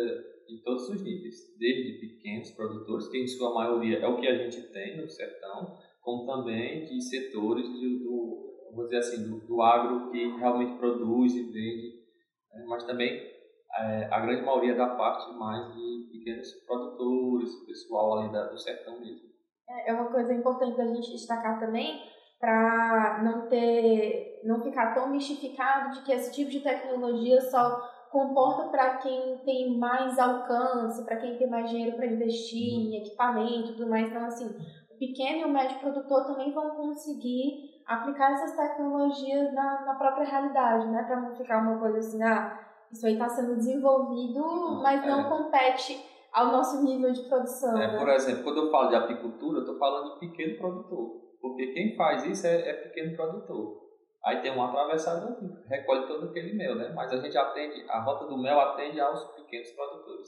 de 0.48 0.62
todos 0.62 0.88
os 0.88 1.02
níveis, 1.02 1.56
desde 1.58 1.98
pequenos 2.00 2.50
produtores, 2.50 3.08
que 3.08 3.18
em 3.18 3.26
sua 3.26 3.54
maioria 3.54 3.98
é 3.98 4.06
o 4.06 4.16
que 4.16 4.26
a 4.26 4.36
gente 4.36 4.60
tem 4.72 5.00
no 5.00 5.08
sertão, 5.08 5.78
como 6.02 6.26
também 6.26 6.84
de 6.84 7.00
setores 7.00 7.66
de, 7.66 7.98
do, 8.00 8.54
vamos 8.70 8.90
dizer 8.90 8.98
assim, 8.98 9.28
do, 9.28 9.40
do 9.46 9.62
agro 9.62 10.10
que 10.10 10.36
realmente 10.36 10.76
produz 10.78 11.34
e 11.34 11.42
vende, 11.44 12.02
né? 12.52 12.64
mas 12.68 12.84
também 12.84 13.34
é, 13.78 14.04
a 14.10 14.20
grande 14.20 14.42
maioria 14.42 14.74
da 14.74 14.88
parte 14.94 15.32
mais 15.34 15.74
de 15.74 16.08
pequenos 16.12 16.52
produtores, 16.66 17.54
pessoal 17.66 18.18
ali 18.18 18.32
da, 18.32 18.46
do 18.46 18.58
sertão 18.58 19.00
mesmo. 19.00 19.28
É, 19.68 19.90
é 19.90 19.94
uma 19.94 20.10
coisa 20.10 20.32
importante 20.34 20.76
da 20.76 20.86
gente 20.86 21.10
destacar 21.10 21.58
também, 21.58 22.02
para 22.44 23.22
não 23.22 23.48
ter, 23.48 24.42
não 24.44 24.60
ficar 24.60 24.92
tão 24.92 25.08
mistificado 25.08 25.94
de 25.94 26.02
que 26.02 26.12
esse 26.12 26.30
tipo 26.30 26.50
de 26.50 26.60
tecnologia 26.60 27.40
só 27.40 27.80
comporta 28.10 28.68
para 28.68 28.98
quem 28.98 29.38
tem 29.38 29.78
mais 29.78 30.18
alcance, 30.18 31.02
para 31.06 31.16
quem 31.16 31.38
tem 31.38 31.48
mais 31.48 31.70
dinheiro 31.70 31.96
para 31.96 32.04
investir 32.04 32.74
em 32.74 32.96
equipamento, 32.96 33.72
tudo 33.72 33.88
mais. 33.88 34.08
Então, 34.08 34.26
assim, 34.26 34.46
o 34.90 34.98
pequeno 34.98 35.38
e 35.38 35.44
o 35.44 35.52
médio 35.52 35.80
produtor 35.80 36.26
também 36.26 36.52
vão 36.52 36.72
conseguir 36.72 37.80
aplicar 37.86 38.32
essas 38.32 38.54
tecnologias 38.54 39.54
na, 39.54 39.86
na 39.86 39.94
própria 39.94 40.26
realidade, 40.26 40.86
né? 40.88 41.02
Para 41.02 41.22
não 41.22 41.34
ficar 41.34 41.62
uma 41.62 41.78
coisa 41.78 41.98
assim, 41.98 42.22
ah, 42.22 42.60
isso 42.92 43.06
aí 43.06 43.14
está 43.14 43.28
sendo 43.30 43.56
desenvolvido, 43.56 44.80
mas 44.82 45.04
não 45.06 45.20
é. 45.20 45.28
compete 45.30 45.98
ao 46.30 46.48
nosso 46.48 46.84
nível 46.84 47.10
de 47.10 47.22
produção. 47.22 47.78
É, 47.78 47.92
né? 47.92 47.98
Por 47.98 48.08
exemplo, 48.10 48.44
quando 48.44 48.58
eu 48.58 48.70
falo 48.70 48.90
de 48.90 48.96
apicultura, 48.96 49.58
eu 49.58 49.62
estou 49.62 49.78
falando 49.78 50.12
de 50.12 50.20
pequeno 50.20 50.58
produtor. 50.58 51.24
Porque 51.44 51.74
quem 51.74 51.94
faz 51.94 52.24
isso 52.24 52.46
é, 52.46 52.70
é 52.70 52.72
pequeno 52.72 53.14
produtor. 53.14 53.84
Aí 54.24 54.40
tem 54.40 54.50
um 54.50 54.64
atravessador 54.64 55.36
que 55.36 55.68
recolhe 55.68 56.06
todo 56.06 56.30
aquele 56.30 56.54
mel, 56.54 56.74
né? 56.74 56.90
Mas 56.94 57.12
a 57.12 57.20
gente 57.20 57.36
atende, 57.36 57.84
a 57.86 58.00
rota 58.00 58.24
do 58.24 58.38
mel 58.38 58.58
atende 58.58 58.98
aos 58.98 59.22
pequenos 59.34 59.70
produtores. 59.72 60.26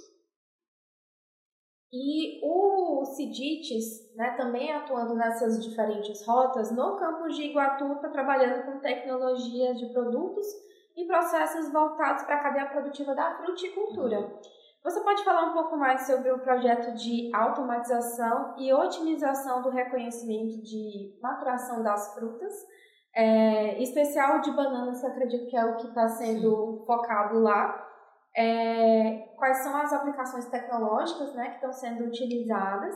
E 1.90 2.38
o 2.44 3.02
Cidites, 3.06 4.14
né, 4.14 4.37
também 4.37 4.70
atuando 4.70 5.14
nessas 5.14 5.64
diferentes 5.64 6.23
rotas, 6.26 6.70
no 6.76 6.99
campus 6.99 7.35
de 7.35 7.44
Iguatu 7.44 7.94
está 7.94 8.11
trabalhando 8.11 8.66
com 8.66 8.80
tecnologias 8.80 9.78
de 9.78 9.90
produtos 9.94 10.46
e 10.94 11.06
processos 11.06 11.73
voltados 11.73 12.25
para 12.25 12.37
a 12.37 12.42
cadeia 12.42 12.66
produtiva 12.66 13.14
da 13.14 13.38
fruticultura. 13.38 14.18
Uhum. 14.18 14.38
Você 14.87 15.00
pode 15.00 15.25
falar 15.25 15.47
um 15.47 15.52
pouco 15.52 15.76
mais 15.76 16.07
sobre 16.07 16.31
o 16.31 16.38
projeto 16.38 16.95
de 16.95 17.28
automatização 17.35 18.55
e 18.57 18.73
otimização 18.73 19.61
do 19.61 19.69
reconhecimento 19.69 20.62
de 20.62 21.19
maturação 21.21 21.83
das 21.83 22.14
frutas, 22.14 22.55
é, 23.12 23.83
especial 23.83 24.40
de 24.40 24.52
bananas, 24.52 25.00
que 25.00 25.07
acredito 25.09 25.50
que 25.50 25.57
é 25.57 25.64
o 25.64 25.76
que 25.76 25.88
está 25.88 26.07
sendo 26.07 26.78
Sim. 26.78 26.87
focado 26.87 27.40
lá. 27.40 27.85
É, 28.37 29.35
quais 29.37 29.57
são 29.64 29.76
as 29.76 29.93
aplicações 29.93 30.49
tecnológicas 30.50 31.35
né, 31.35 31.49
que 31.49 31.55
estão 31.57 31.73
sendo 31.73 32.05
utilizadas 32.05 32.95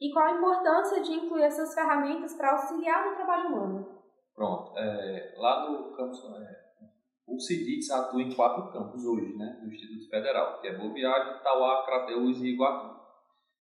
e 0.00 0.12
qual 0.12 0.26
a 0.26 0.32
importância 0.32 1.02
de 1.02 1.12
incluir 1.12 1.44
essas 1.44 1.72
ferramentas 1.72 2.34
para 2.34 2.50
auxiliar 2.50 3.10
no 3.10 3.14
trabalho 3.14 3.48
humano? 3.50 4.02
Pronto. 4.34 4.76
É, 4.76 5.34
lá 5.38 5.70
no 5.70 5.96
campus 5.96 6.18
é, 6.18 6.67
o 7.28 7.38
CIDITS 7.38 7.90
atua 7.90 8.22
em 8.22 8.34
quatro 8.34 8.72
campos 8.72 9.04
hoje, 9.04 9.36
né, 9.36 9.60
no 9.62 9.68
Instituto 9.68 10.08
Federal, 10.08 10.60
que 10.60 10.68
é 10.68 10.76
Boa 10.76 10.92
Viagem, 10.92 11.42
Tauá, 11.42 11.84
Crateús 11.84 12.40
e 12.40 12.48
Iguatu. 12.48 12.98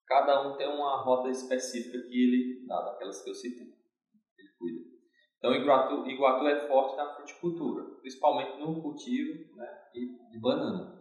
Cada 0.07 0.47
um 0.47 0.57
tem 0.57 0.67
uma 0.67 1.03
rota 1.03 1.29
específica 1.29 1.99
que 2.07 2.23
ele 2.23 2.65
dá, 2.65 2.81
daquelas 2.81 3.21
que 3.21 3.29
eu 3.29 3.35
citei, 3.35 3.67
ele 3.67 4.49
cuida. 4.57 4.79
Então, 5.37 5.53
Iguatu, 5.53 6.07
Iguatu 6.07 6.47
é 6.47 6.67
forte 6.67 6.95
na 6.95 7.13
fruticultura, 7.13 7.83
principalmente 8.01 8.57
no 8.59 8.81
cultivo 8.81 9.55
né, 9.55 9.67
de 9.93 10.39
banana. 10.39 10.97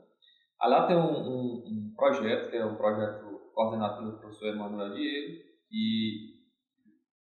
Aí 0.61 0.71
lá 0.71 0.87
tem 0.87 0.97
um, 0.97 1.01
um, 1.01 1.65
um, 1.65 1.95
projeto, 1.97 2.51
que 2.51 2.57
é 2.57 2.67
um 2.67 2.77
projeto 2.77 3.53
coordenado 3.55 3.99
pelo 3.99 4.19
professor 4.19 4.49
Emanuel 4.49 4.95
Diego, 4.95 5.45
que 5.69 6.39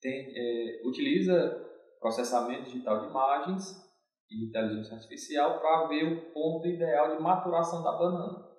tem, 0.02 0.34
é, 0.36 0.82
utiliza 0.84 1.70
processamento 2.00 2.64
digital 2.64 3.02
de 3.02 3.08
imagens 3.08 3.91
e 4.32 4.48
inteligência 4.48 4.96
artificial 4.96 5.60
para 5.60 5.88
ver 5.88 6.04
o 6.04 6.34
ponto 6.34 6.66
ideal 6.68 7.16
de 7.16 7.22
maturação 7.22 7.84
da 7.84 7.92
banana. 7.92 8.50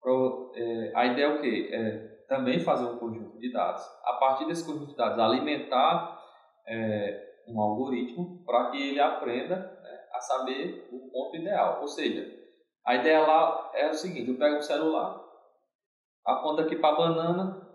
Pro, 0.00 0.52
é, 0.56 0.92
a 0.94 1.06
ideia 1.06 1.26
é 1.26 1.34
o 1.34 1.40
quê? 1.40 1.68
É 1.72 2.10
também 2.26 2.60
fazer 2.60 2.86
um 2.86 2.96
conjunto 2.96 3.38
de 3.38 3.52
dados. 3.52 3.82
A 4.04 4.14
partir 4.14 4.46
desse 4.46 4.64
conjunto 4.64 4.92
de 4.92 4.96
dados, 4.96 5.18
alimentar 5.18 6.18
é, 6.66 7.42
um 7.48 7.60
algoritmo 7.60 8.42
para 8.44 8.70
que 8.70 8.90
ele 8.90 9.00
aprenda 9.00 9.56
né, 9.56 9.98
a 10.12 10.20
saber 10.20 10.88
o 10.92 11.10
ponto 11.10 11.36
ideal. 11.36 11.80
Ou 11.80 11.88
seja, 11.88 12.24
a 12.86 12.94
ideia 12.94 13.20
lá 13.20 13.70
é 13.74 13.90
o 13.90 13.94
seguinte: 13.94 14.30
eu 14.30 14.38
pego 14.38 14.56
um 14.56 14.62
celular, 14.62 15.20
aponto 16.24 16.62
aqui 16.62 16.76
para 16.76 16.94
a 16.94 16.96
banana, 16.96 17.68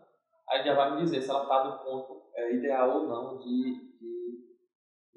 aí 0.50 0.64
já 0.64 0.74
vai 0.74 0.96
me 0.96 1.02
dizer 1.02 1.22
se 1.22 1.30
ela 1.30 1.44
está 1.44 1.64
no 1.64 1.84
ponto 1.84 2.32
é, 2.36 2.56
ideal 2.56 2.90
ou 2.90 3.08
não 3.08 3.38
de, 3.40 3.98
de 4.00 4.15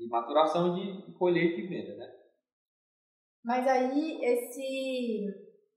maturação 0.06 0.74
de, 0.74 1.06
de 1.06 1.12
colheita 1.12 1.60
e 1.60 1.66
venda, 1.66 1.96
né? 1.96 2.12
Mas 3.44 3.66
aí 3.66 4.22
esse, 4.22 5.24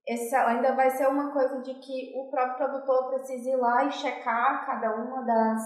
esse 0.08 0.36
ainda 0.36 0.76
vai 0.76 0.90
ser 0.90 1.08
uma 1.08 1.32
coisa 1.32 1.62
de 1.62 1.74
que 1.76 2.14
o 2.16 2.30
próprio 2.30 2.68
produtor 2.68 3.10
precisa 3.10 3.50
ir 3.50 3.56
lá 3.56 3.86
e 3.86 3.92
checar 3.92 4.66
cada 4.66 4.96
uma 4.96 5.22
das, 5.24 5.62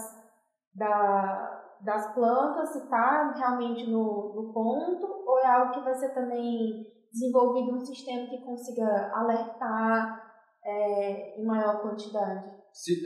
da, 0.74 1.78
das 1.80 2.14
plantas, 2.14 2.70
se 2.70 2.78
está 2.78 3.32
realmente 3.36 3.90
no, 3.90 4.32
no 4.34 4.52
ponto, 4.52 5.06
ou 5.26 5.38
é 5.40 5.46
algo 5.46 5.72
que 5.72 5.80
vai 5.80 5.94
ser 5.94 6.14
também 6.14 6.86
desenvolvido 7.10 7.74
um 7.74 7.80
sistema 7.80 8.28
que 8.28 8.44
consiga 8.44 9.10
alertar 9.14 10.22
é, 10.64 11.40
em 11.40 11.44
maior 11.44 11.82
quantidade? 11.82 12.56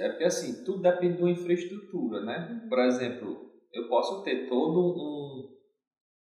é 0.00 0.09
porque 0.09 0.25
assim, 0.25 0.64
tudo 0.64 0.83
depende 0.83 1.16
de 1.16 1.23
uma 1.23 1.30
infraestrutura, 1.30 2.23
né? 2.23 2.49
Uhum. 2.50 2.69
Por 2.69 2.78
exemplo, 2.80 3.50
eu 3.73 3.88
posso 3.88 4.23
ter 4.25 4.49
todo 4.49 4.80
um, 4.80 5.39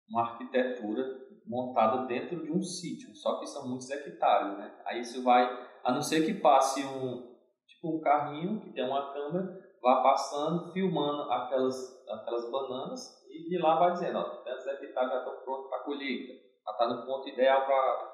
uma 0.09 0.21
arquitetura 0.21 1.03
montada 1.45 2.05
dentro 2.05 2.43
de 2.43 2.51
um 2.51 2.61
sítio, 2.61 3.15
só 3.15 3.39
que 3.39 3.47
são 3.47 3.67
muitos 3.67 3.89
hectares, 3.89 4.57
né? 4.57 4.71
Aí 4.85 5.01
isso 5.01 5.23
vai, 5.23 5.43
a 5.83 5.91
não 5.91 6.01
ser 6.01 6.25
que 6.25 6.33
passe 6.35 6.83
um 6.85 7.29
tipo 7.67 7.95
um 7.95 8.01
carrinho 8.01 8.59
que 8.59 8.71
tem 8.71 8.85
uma 8.85 9.13
câmera, 9.13 9.59
vá 9.81 10.01
passando, 10.01 10.71
filmando 10.71 11.31
aquelas 11.31 11.99
aquelas 12.09 12.51
bananas 12.51 13.23
e 13.29 13.47
de 13.47 13.57
lá 13.57 13.79
vai 13.79 13.93
dizendo, 13.93 14.19
ó, 14.19 14.23
tantos 14.43 14.65
hectares 14.67 15.11
já 15.11 15.19
estão 15.19 15.35
prontos 15.43 15.69
para 15.69 15.83
colheita, 15.83 16.33
já 16.65 16.71
está 16.71 16.87
no 16.87 17.05
ponto 17.05 17.29
ideal 17.29 17.65
para 17.65 18.09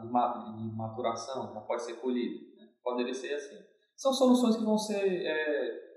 de 0.00 0.76
maturação, 0.76 1.52
já 1.52 1.60
pode 1.60 1.82
ser 1.82 1.94
colhido. 1.94 2.56
Né? 2.56 2.68
Poderia 2.82 3.14
ser 3.14 3.34
assim. 3.34 3.58
São 3.96 4.12
soluções 4.12 4.56
que 4.56 4.64
vão 4.64 4.78
ser 4.78 5.26
é, 5.26 5.87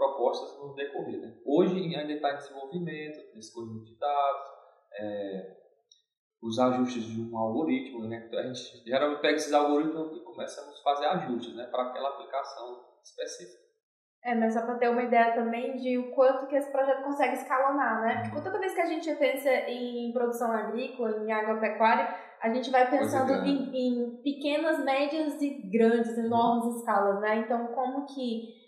propostas 0.00 0.58
no 0.58 0.74
decorrer. 0.74 1.20
Né? 1.20 1.36
Hoje 1.44 1.78
ainda 1.94 2.10
está 2.10 2.32
em 2.32 2.36
desenvolvimento 2.38 3.20
conjunto 3.54 3.84
de 3.84 3.98
dados, 3.98 4.48
é, 4.94 5.56
os 6.42 6.58
ajustes 6.58 7.04
de 7.04 7.20
um 7.20 7.36
algoritmo. 7.36 8.08
Né? 8.08 8.24
Então, 8.26 8.40
a 8.40 8.42
gente 8.44 8.82
geralmente 8.84 9.20
pega 9.20 9.36
esses 9.36 9.52
algoritmos 9.52 10.16
e 10.16 10.20
começamos 10.20 10.80
a 10.80 10.82
fazer 10.82 11.06
ajustes 11.06 11.54
né, 11.54 11.66
para 11.66 11.90
aquela 11.90 12.08
aplicação 12.08 12.82
específica. 13.04 13.60
É, 14.22 14.34
mas 14.34 14.52
só 14.52 14.62
para 14.62 14.76
ter 14.76 14.88
uma 14.88 15.02
ideia 15.02 15.34
também 15.34 15.76
de 15.76 15.96
o 15.96 16.10
quanto 16.14 16.46
que 16.46 16.54
esse 16.54 16.70
projeto 16.70 17.04
consegue 17.04 17.36
escalonar, 17.36 18.02
né? 18.02 18.22
Porque 18.24 18.42
toda 18.42 18.58
vez 18.58 18.74
que 18.74 18.80
a 18.82 18.86
gente 18.86 19.14
pensa 19.14 19.48
em 19.48 20.12
produção 20.12 20.52
agrícola, 20.52 21.24
em 21.24 21.32
agropecuária, 21.32 22.14
a 22.38 22.52
gente 22.52 22.70
vai 22.70 22.90
pensando 22.90 23.32
em, 23.46 23.70
em, 23.74 24.22
pequenas, 24.22 24.84
médias 24.84 25.40
e 25.40 25.62
grandes, 25.70 26.18
enormes 26.18 26.76
escalas, 26.76 27.18
né? 27.22 27.38
Então, 27.38 27.68
como 27.68 28.04
que 28.04 28.60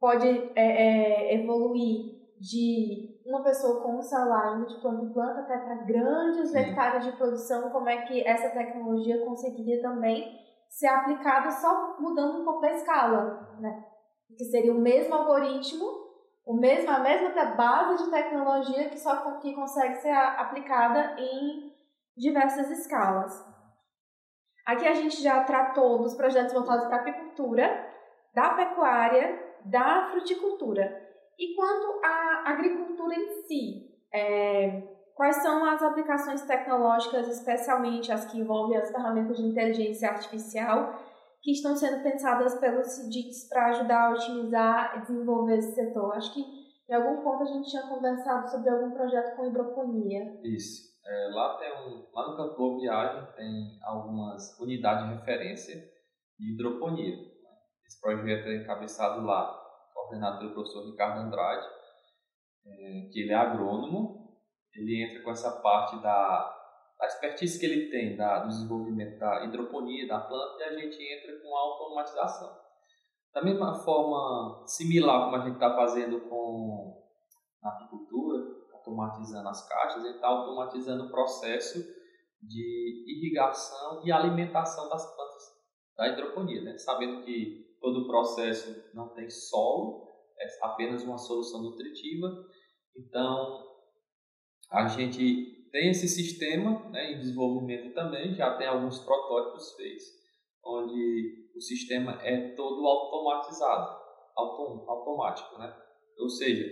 pode 0.00 0.28
é, 0.54 0.54
é, 0.56 1.34
evoluir 1.34 2.16
de 2.38 3.16
uma 3.26 3.42
pessoa 3.42 3.82
com 3.82 3.98
um 3.98 4.02
salário 4.02 4.66
de 4.66 4.80
planta 4.80 5.04
em 5.04 5.12
planta 5.12 5.40
até 5.40 5.58
para 5.58 5.82
grandes 5.84 6.50
Sim. 6.50 6.58
hectares 6.58 7.04
de 7.04 7.12
produção, 7.12 7.70
como 7.70 7.88
é 7.88 8.02
que 8.02 8.26
essa 8.26 8.50
tecnologia 8.50 9.24
conseguiria 9.24 9.80
também 9.82 10.38
ser 10.68 10.88
aplicada 10.88 11.50
só 11.50 11.96
mudando 11.98 12.40
um 12.40 12.44
pouco 12.44 12.64
a 12.64 12.72
escala, 12.72 13.56
né? 13.60 13.84
Que 14.36 14.44
seria 14.44 14.72
o 14.72 14.80
mesmo 14.80 15.14
algoritmo, 15.14 15.86
o 16.44 16.54
mesmo, 16.54 16.90
a 16.90 16.98
mesma 16.98 17.44
base 17.56 18.04
de 18.04 18.10
tecnologia 18.10 18.88
que 18.88 18.98
só 18.98 19.38
que 19.38 19.54
consegue 19.54 19.96
ser 19.96 20.12
aplicada 20.12 21.16
em 21.18 21.72
diversas 22.16 22.70
escalas. 22.70 23.44
Aqui 24.66 24.86
a 24.86 24.94
gente 24.94 25.22
já 25.22 25.44
tratou 25.44 26.02
dos 26.02 26.14
projetos 26.14 26.52
voltados 26.52 26.86
para 26.86 26.96
a 26.96 27.00
apicultura, 27.00 27.88
da 28.34 28.50
pecuária 28.50 29.45
da 29.70 30.08
fruticultura. 30.10 31.04
E 31.38 31.54
quanto 31.54 32.04
à 32.04 32.50
agricultura 32.50 33.14
em 33.14 33.42
si, 33.42 33.90
é, 34.12 34.82
quais 35.14 35.36
são 35.36 35.64
as 35.64 35.82
aplicações 35.82 36.42
tecnológicas, 36.42 37.28
especialmente 37.28 38.10
as 38.10 38.24
que 38.26 38.38
envolvem 38.38 38.78
as 38.78 38.90
ferramentas 38.90 39.36
de 39.36 39.44
inteligência 39.44 40.08
artificial, 40.08 40.98
que 41.42 41.52
estão 41.52 41.76
sendo 41.76 42.02
pensadas 42.02 42.58
pelos 42.58 42.86
CIDITs 42.86 43.48
para 43.48 43.66
ajudar 43.66 44.08
a 44.08 44.10
otimizar 44.14 44.96
e 44.96 45.00
desenvolver 45.02 45.58
esse 45.58 45.74
setor? 45.74 46.14
Acho 46.14 46.32
que 46.32 46.44
em 46.88 46.94
algum 46.94 47.22
ponto 47.22 47.42
a 47.42 47.46
gente 47.46 47.68
tinha 47.68 47.82
conversado 47.82 48.48
sobre 48.50 48.70
algum 48.70 48.90
projeto 48.92 49.36
com 49.36 49.46
hidroponia. 49.46 50.40
Isso. 50.42 50.96
É, 51.04 51.28
lá, 51.34 51.56
tem 51.58 51.72
um, 51.72 52.04
lá 52.12 52.30
no 52.30 52.36
Campo 52.36 52.80
Viagem 52.80 53.26
tem 53.36 53.78
algumas 53.82 54.58
unidades 54.58 55.08
de 55.08 55.14
referência 55.14 55.84
de 56.38 56.52
hidroponia. 56.52 57.35
Esse 57.86 58.00
projeto 58.00 58.48
é 58.48 58.56
encabeçado 58.56 59.24
lá, 59.24 59.62
coordenado 59.94 60.38
pelo 60.38 60.54
professor 60.54 60.84
Ricardo 60.86 61.20
Andrade, 61.20 61.66
é, 62.66 63.08
que 63.12 63.20
ele 63.20 63.32
é 63.32 63.36
agrônomo, 63.36 64.36
ele 64.74 65.04
entra 65.04 65.22
com 65.22 65.30
essa 65.30 65.60
parte 65.60 66.02
da, 66.02 66.56
da 66.98 67.06
expertise 67.06 67.58
que 67.58 67.66
ele 67.66 67.90
tem 67.90 68.16
da, 68.16 68.40
do 68.40 68.48
desenvolvimento 68.48 69.18
da 69.18 69.44
hidroponia 69.44 70.06
da 70.06 70.20
planta 70.20 70.62
e 70.62 70.64
a 70.64 70.78
gente 70.78 71.02
entra 71.02 71.40
com 71.40 71.56
a 71.56 71.60
automatização. 71.60 72.66
Da 73.32 73.42
mesma 73.42 73.74
forma 73.74 74.64
similar 74.66 75.24
como 75.24 75.36
a 75.36 75.44
gente 75.44 75.54
está 75.54 75.74
fazendo 75.74 76.20
com 76.28 77.02
a 77.62 77.68
apicultura, 77.68 78.42
automatizando 78.72 79.48
as 79.48 79.68
caixas, 79.68 80.04
ele 80.04 80.14
está 80.14 80.28
automatizando 80.28 81.04
o 81.04 81.10
processo 81.10 81.78
de 82.42 83.04
irrigação 83.06 84.02
e 84.04 84.12
alimentação 84.12 84.88
das 84.88 85.04
plantas 85.14 85.42
da 85.96 86.08
hidroponia, 86.08 86.62
né? 86.62 86.78
sabendo 86.78 87.22
que 87.24 87.75
todo 87.86 88.00
o 88.00 88.06
processo 88.08 88.90
não 88.92 89.10
tem 89.10 89.30
solo, 89.30 90.08
é 90.40 90.46
apenas 90.62 91.04
uma 91.04 91.18
solução 91.18 91.62
nutritiva. 91.62 92.26
Então, 92.96 93.64
a 94.72 94.88
gente 94.88 95.68
tem 95.70 95.90
esse 95.90 96.08
sistema 96.08 96.90
né, 96.90 97.12
em 97.12 97.20
desenvolvimento 97.20 97.94
também, 97.94 98.34
já 98.34 98.56
tem 98.56 98.66
alguns 98.66 98.98
protótipos 98.98 99.72
feitos, 99.76 100.04
onde 100.64 101.52
o 101.54 101.60
sistema 101.60 102.20
é 102.22 102.56
todo 102.56 102.84
automatizado, 102.84 104.00
autom 104.36 104.84
automático, 104.90 105.56
né? 105.56 105.72
Ou 106.18 106.28
seja, 106.28 106.64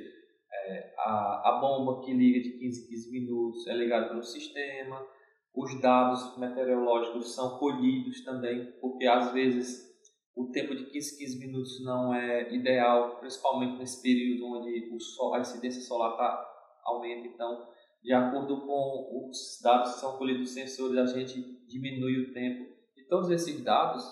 é, 0.53 0.95
a, 0.99 1.51
a 1.51 1.59
bomba 1.61 2.05
que 2.05 2.13
liga 2.13 2.41
de 2.41 2.59
15 2.59 2.87
em 2.87 2.89
15 2.89 3.13
minutos 3.13 3.67
é 3.69 3.75
ligada 3.75 4.09
pelo 4.09 4.25
sistema, 4.25 5.07
os 5.55 5.81
dados 5.81 6.37
meteorológicos 6.39 7.37
são 7.37 7.57
colhidos 7.59 8.25
também, 8.25 8.73
porque 8.81 9.07
às 9.07 9.33
vezes 9.33 9.94
o 10.37 10.51
tempo 10.51 10.75
de 10.75 10.87
15 10.87 11.19
15 11.19 11.39
minutos 11.39 11.85
não 11.85 12.13
é 12.13 12.53
ideal, 12.53 13.19
principalmente 13.19 13.79
nesse 13.79 14.03
período 14.03 14.47
onde 14.47 14.91
o 14.93 15.01
sol, 15.01 15.35
a 15.35 15.41
incidência 15.41 15.81
solar 15.81 16.17
tá, 16.17 16.81
aumenta. 16.85 17.29
Então, 17.29 17.69
de 18.03 18.13
acordo 18.13 18.67
com 18.67 19.29
os 19.29 19.61
dados 19.63 19.95
que 19.95 20.01
são 20.01 20.19
colhidos 20.19 20.43
dos 20.43 20.55
sensores, 20.55 20.99
a 20.99 21.07
gente 21.07 21.41
diminui 21.67 22.19
o 22.19 22.33
tempo. 22.33 22.75
E 22.97 23.05
todos 23.05 23.31
esses 23.31 23.63
dados, 23.63 24.05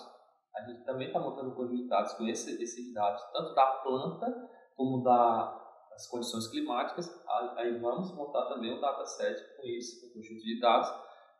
a 0.55 0.61
gente 0.61 0.83
também 0.85 1.07
está 1.07 1.19
montando 1.19 1.49
um 1.49 1.55
conjunto 1.55 1.83
de 1.83 1.89
dados 1.89 2.13
com 2.13 2.25
esse, 2.27 2.61
esses 2.61 2.93
dados, 2.93 3.21
tanto 3.33 3.53
da 3.53 3.65
planta 3.83 4.49
como 4.75 5.03
da, 5.03 5.87
das 5.91 6.07
condições 6.07 6.47
climáticas. 6.47 7.13
Aí 7.57 7.77
vamos 7.79 8.15
montar 8.15 8.45
também 8.45 8.73
um 8.73 8.79
dataset 8.79 9.39
com 9.57 9.67
isso, 9.67 10.07
um 10.07 10.13
conjunto 10.13 10.41
de 10.41 10.59
dados, 10.59 10.89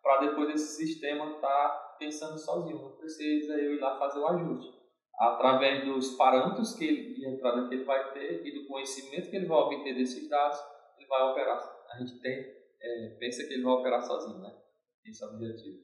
para 0.02 0.28
depois 0.28 0.50
esse 0.50 0.86
sistema 0.86 1.26
estar 1.36 1.40
tá 1.42 1.83
pensando 1.98 2.38
sozinho, 2.38 2.82
não 2.82 2.98
precisa 2.98 3.54
eu 3.54 3.76
ir 3.76 3.80
lá 3.80 3.98
fazer 3.98 4.20
o 4.20 4.28
ajuste. 4.28 4.82
Através 5.18 5.86
dos 5.86 6.16
parâmetros 6.16 6.76
que 6.76 6.86
ele, 6.86 7.26
entrada 7.26 7.68
que 7.68 7.76
ele 7.76 7.84
vai 7.84 8.12
ter 8.14 8.46
e 8.46 8.62
do 8.62 8.68
conhecimento 8.68 9.30
que 9.30 9.36
ele 9.36 9.46
vai 9.46 9.58
obter 9.58 9.94
desses 9.96 10.28
dados, 10.30 10.60
ele 10.98 11.08
vai 11.08 11.22
operar. 11.32 11.60
A 11.92 11.98
gente 12.00 12.20
tem, 12.20 12.34
é, 12.82 13.18
pensa 13.20 13.46
que 13.48 13.54
ele 13.54 13.64
vai 13.64 13.74
operar 13.74 14.02
sozinho, 14.02 14.40
né? 14.40 14.52
Esse 15.06 15.24
é 15.24 15.28
o 15.28 15.36
objetivo. 15.36 15.78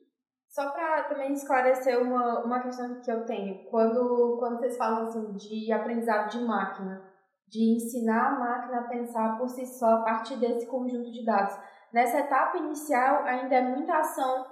Só 0.48 0.72
para 0.72 1.04
também 1.04 1.32
esclarecer 1.34 2.01
uma, 2.01 2.44
uma 2.44 2.63
questão 2.63 3.00
que 3.01 3.12
eu 3.12 3.24
tenho, 3.25 3.70
quando, 3.70 4.38
quando 4.39 4.58
vocês 4.58 4.78
falam 4.78 5.04
assim, 5.04 5.36
de 5.36 5.72
aprendizado 5.72 6.32
de 6.32 6.44
máquina, 6.44 7.08
de 7.48 7.75
ensinar 7.75 8.30
a 8.30 8.39
máquina 8.39 8.80
a 8.80 8.88
pensar 8.88 9.38
por 9.38 9.48
si 9.48 9.66
só 9.66 9.86
a 9.86 10.04
partir 10.04 10.38
desse 10.38 10.66
conjunto 10.66 11.12
de 11.12 11.24
dados, 11.24 11.56
Nessa 11.92 12.20
etapa 12.20 12.58
inicial, 12.58 13.24
ainda 13.24 13.56
é 13.56 13.62
muita 13.62 13.98
ação 13.98 14.46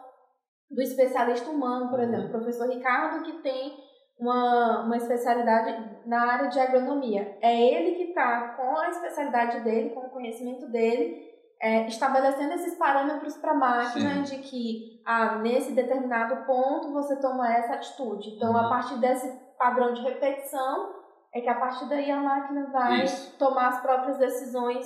do 0.69 0.81
especialista 0.81 1.49
humano, 1.49 1.89
por 1.89 1.99
exemplo, 1.99 2.27
o 2.27 2.31
professor 2.31 2.69
Ricardo, 2.69 3.23
que 3.23 3.41
tem 3.41 3.77
uma, 4.19 4.83
uma 4.83 4.97
especialidade 4.97 5.99
na 6.05 6.33
área 6.33 6.49
de 6.49 6.59
agronomia. 6.59 7.37
É 7.41 7.73
ele 7.73 7.95
que 7.95 8.03
está 8.09 8.55
com 8.55 8.77
a 8.77 8.89
especialidade 8.89 9.63
dele, 9.63 9.91
com 9.91 10.01
o 10.01 10.09
conhecimento 10.09 10.67
dele, 10.67 11.25
é, 11.61 11.87
estabelecendo 11.87 12.53
esses 12.53 12.75
parâmetros 12.75 13.37
para 13.37 13.51
a 13.51 13.57
máquina 13.57 14.25
Sim. 14.25 14.35
de 14.35 14.43
que 14.43 15.01
ah, 15.05 15.39
nesse 15.39 15.71
determinado 15.71 16.45
ponto 16.45 16.91
você 16.91 17.19
toma 17.19 17.51
essa 17.51 17.73
atitude. 17.73 18.35
Então, 18.35 18.51
uhum. 18.51 18.57
a 18.57 18.69
partir 18.69 18.99
desse 18.99 19.27
padrão 19.57 19.93
de 19.93 20.01
repetição, 20.01 20.93
é 21.33 21.41
que 21.41 21.49
a 21.49 21.59
partir 21.59 21.87
daí 21.89 22.11
a 22.11 22.19
máquina 22.19 22.69
vai 22.71 23.03
Isso. 23.03 23.37
tomar 23.37 23.69
as 23.69 23.81
próprias 23.81 24.17
decisões 24.17 24.85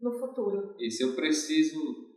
no 0.00 0.18
futuro. 0.18 0.74
Isso, 0.78 1.02
eu 1.02 1.14
preciso 1.14 2.09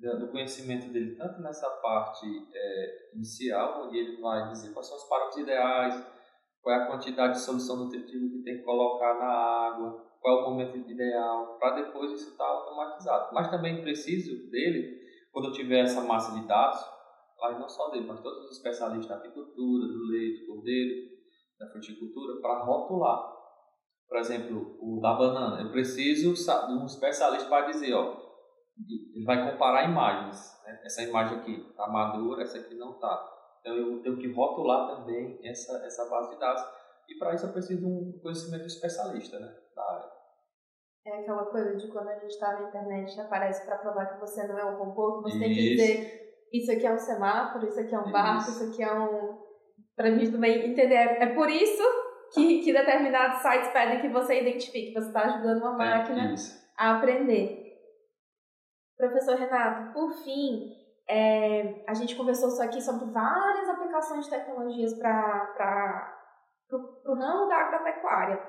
do 0.00 0.28
conhecimento 0.28 0.90
dele 0.92 1.14
tanto 1.16 1.40
nessa 1.42 1.68
parte 1.82 2.26
é, 2.54 3.10
inicial, 3.14 3.86
onde 3.86 3.98
ele 3.98 4.20
vai 4.20 4.48
dizer 4.48 4.72
quais 4.72 4.86
são 4.86 4.96
os 4.96 5.04
parâmetros 5.04 5.42
ideais, 5.42 6.06
qual 6.62 6.74
é 6.74 6.82
a 6.82 6.86
quantidade 6.86 7.34
de 7.34 7.40
solução 7.40 7.76
nutritiva 7.76 8.28
que 8.28 8.42
tem 8.42 8.58
que 8.58 8.64
colocar 8.64 9.14
na 9.14 9.26
água, 9.26 10.06
qual 10.20 10.38
é 10.38 10.42
o 10.42 10.50
momento 10.50 10.76
ideal, 10.76 11.58
para 11.58 11.82
depois 11.82 12.12
isso 12.12 12.30
estar 12.30 12.44
tá 12.44 12.50
automatizado. 12.50 13.34
Mas 13.34 13.50
também 13.50 13.82
preciso 13.82 14.50
dele, 14.50 15.00
quando 15.32 15.46
eu 15.48 15.52
tiver 15.52 15.80
essa 15.80 16.02
massa 16.02 16.38
de 16.38 16.46
dados, 16.46 16.80
mas 17.38 17.58
não 17.58 17.68
só 17.68 17.90
dele, 17.90 18.06
mas 18.06 18.20
todos 18.20 18.46
os 18.46 18.56
especialistas 18.56 19.08
da 19.08 19.16
apicultura, 19.16 19.86
do 19.86 20.06
leite, 20.10 20.46
do 20.46 20.54
cordeiro, 20.54 21.10
da 21.58 21.66
fruticultura, 21.68 22.40
para 22.40 22.64
rotular 22.64 23.40
por 24.10 24.18
exemplo, 24.18 24.76
o 24.80 25.00
da 25.00 25.12
banana, 25.12 25.62
eu 25.62 25.70
preciso 25.70 26.34
de 26.34 26.72
um 26.72 26.84
especialista 26.84 27.48
para 27.48 27.66
dizer, 27.66 27.94
ó, 27.94 28.29
ele 29.14 29.24
vai 29.24 29.50
comparar 29.50 29.88
imagens, 29.88 30.60
né? 30.64 30.80
essa 30.84 31.02
imagem 31.02 31.38
aqui 31.38 31.68
está 31.70 31.86
madura, 31.88 32.42
essa 32.42 32.58
aqui 32.58 32.74
não 32.74 32.92
está. 32.92 33.28
Então 33.60 33.76
eu 33.76 34.02
tenho 34.02 34.18
que 34.18 34.32
rotular 34.32 34.96
também 34.96 35.38
essa, 35.44 35.84
essa 35.84 36.08
base 36.08 36.30
de 36.30 36.40
dados. 36.40 36.62
E 37.08 37.18
para 37.18 37.34
isso 37.34 37.46
eu 37.46 37.52
preciso 37.52 37.80
de 37.80 37.86
um 37.86 38.18
conhecimento 38.22 38.66
especialista 38.66 39.38
né, 39.38 39.52
da 39.74 39.82
área. 39.82 40.10
É 41.06 41.20
aquela 41.20 41.44
coisa 41.46 41.76
de 41.76 41.88
quando 41.88 42.08
a 42.08 42.14
gente 42.14 42.28
está 42.28 42.52
na 42.52 42.68
internet 42.68 43.20
aparece 43.20 43.64
para 43.66 43.78
provar 43.78 44.06
que 44.06 44.20
você 44.20 44.46
não 44.46 44.58
é 44.58 44.64
um 44.64 44.78
robô, 44.78 45.22
que 45.22 45.30
você 45.30 45.36
isso. 45.36 45.44
tem 45.44 45.54
que 45.54 45.70
dizer 45.70 46.20
isso 46.52 46.72
aqui 46.72 46.86
é 46.86 46.92
um 46.92 46.98
semáforo, 46.98 47.66
isso 47.66 47.78
aqui 47.78 47.94
é 47.94 47.98
um 47.98 48.10
barco, 48.10 48.50
isso, 48.50 48.64
isso 48.64 48.72
aqui 48.72 48.82
é 48.82 48.92
um. 48.92 49.38
Para 49.96 50.08
a 50.08 50.10
gente 50.10 50.32
também 50.32 50.70
entender. 50.70 50.94
É 50.94 51.26
por 51.34 51.48
isso 51.48 51.82
que, 52.32 52.60
que 52.60 52.72
determinados 52.72 53.40
sites 53.40 53.68
pedem 53.68 54.00
que 54.00 54.08
você 54.08 54.40
identifique. 54.40 54.92
Você 54.92 55.08
está 55.08 55.22
ajudando 55.22 55.62
uma 55.62 55.74
é, 55.74 55.98
máquina 55.98 56.32
é, 56.32 56.34
a 56.76 56.96
aprender. 56.96 57.59
Professor 59.00 59.36
Renato, 59.36 59.92
por 59.92 60.12
fim, 60.22 60.76
é, 61.08 61.84
a 61.88 61.94
gente 61.94 62.14
conversou 62.14 62.50
só 62.50 62.62
aqui 62.62 62.80
sobre 62.80 63.06
várias 63.06 63.68
aplicações 63.68 64.24
de 64.24 64.30
tecnologias 64.30 64.94
para 64.98 66.16
o 66.72 67.14
ramo 67.14 67.48
da 67.48 67.56
agropecuária. 67.56 68.40